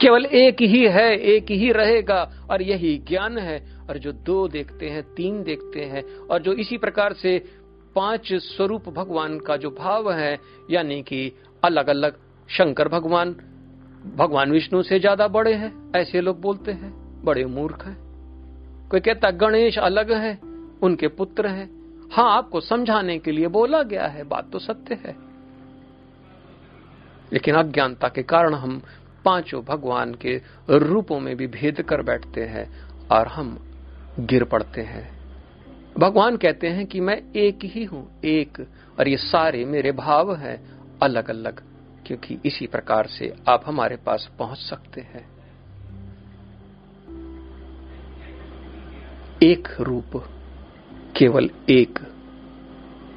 [0.00, 4.88] केवल एक ही है, एक ही रहेगा और यही ज्ञान है। और जो दो देखते
[4.88, 7.38] हैं, तीन देखते हैं, और जो इसी प्रकार से
[7.96, 10.38] पाँच स्वरूप भगवान का जो भाव है,
[10.70, 11.32] यानी कि
[11.64, 12.16] अलग अलग
[12.48, 13.36] शंकर भगवान
[14.16, 16.92] भगवान विष्णु से ज़्यादा बड़े हैं, ऐसे लोग बोलते हैं,
[17.24, 17.96] बड़े मूर्ख हैं।
[18.90, 20.38] कोई कहता, गणेश अलग है,
[20.82, 21.83] उनके पुत्र हैं
[22.14, 25.16] हाँ आपको समझाने के लिए बोला गया है, बात तो सत्य है।
[27.32, 28.82] लेकिन अज्ञानता के कारण हम
[29.24, 30.40] पाँचों भगवान के
[30.70, 33.58] रूपों में भी भेद कर बैठते हैं और हम
[34.20, 35.18] गिर पड़ते हैं।
[35.98, 38.66] भगवान कहते हैं कि मैं एक ही हूँ, एक,
[39.00, 41.62] और ये सारे मेरे भाव हैं अलग अलग
[42.06, 45.34] क्योंकि इसी प्रकार से आप हमारे पास पहुँच सकते हैं।
[49.42, 50.24] एक रूप
[51.16, 51.98] केवल एक।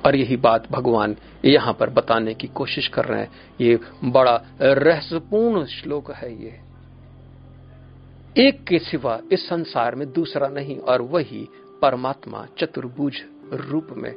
[0.05, 3.31] और यही बात भगवान यहाँ पर बताने की कोशिश कर रहे हैं।
[3.61, 6.59] ये बड़ा रहस्यपूर्ण श्लोक है ये।
[8.47, 11.47] एक के सिवा इस संसार में दूसरा नहीं, और वही
[11.81, 13.21] परमात्मा चतुर्भुज
[13.53, 14.15] रूप में।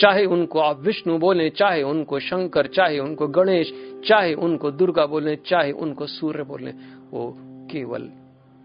[0.00, 3.72] चाहे उनको आप विष्णु बोले, चाहे उनको शंकर, चाहे उनको गणेश,
[4.08, 6.70] चाहे उनको दुर्गा बोले, चाहे उनको सूर्य बोले,
[7.10, 7.36] वो
[7.70, 8.02] केवल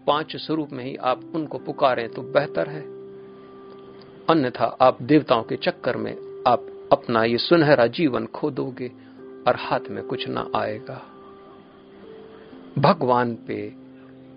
[0.06, 2.97] पाँच स्वरूप में ही आप उनको पुकारें तो बेहतर है।
[4.30, 6.16] अन्यथा आप देवताओं के चक्कर में
[6.46, 8.88] आप अपना ये सुनहरा जीवन खो दोगे
[9.46, 11.02] और हाथ में कुछ ना आएगा।
[12.78, 13.74] भगवान पे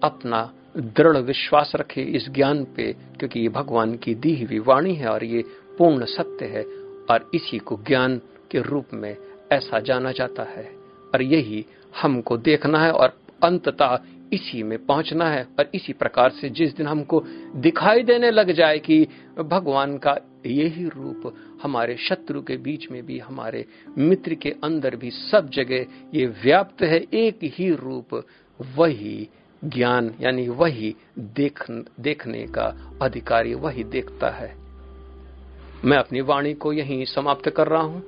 [0.03, 5.07] अपना दृढ़ विश्वास रखे इस ज्ञान पे, क्योंकि ये भगवान की दी हुई वाणी है
[5.07, 5.43] और ये
[5.77, 6.63] पूर्ण सत्य है
[7.09, 8.21] और इसी को ज्ञान
[8.51, 9.15] के रूप में
[9.51, 10.65] ऐसा जाना जाता है।
[11.13, 11.65] और यही
[12.01, 13.99] हमको देखना है और अंततः
[14.33, 17.23] इसी में पहुँचना है और इसी प्रकार से जिस दिन हमको
[17.55, 19.07] दिखाई देने लग जाए कि
[19.39, 23.65] भगवान का यही रूप हमारे शत्रु के बीच में भी, हमारे
[23.97, 28.25] मित्र के अंदर भी सब जगह ये व्याप्त है, एक ही रूप,
[28.75, 29.29] वही
[29.63, 34.57] ज्ञान, यानी वही देख, देखने का अधिकारी वही देखता है।
[35.85, 38.03] मैं अपनी वाणी को यहीं समाप्त कर रहा हूँ।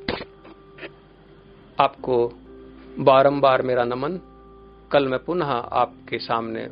[1.79, 2.33] आपको
[2.99, 4.32] बारंबार मेरा नमन।
[4.93, 6.69] कल मैं पुनः आपके सामने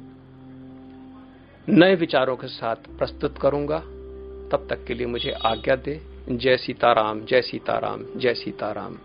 [1.69, 3.79] नए विचारों के साथ प्रस्तुत करूँगा।
[4.51, 8.97] तब तक के लिए मुझे आज्ञा दे। जय सीताराम जय सीताराम जय सीताराम।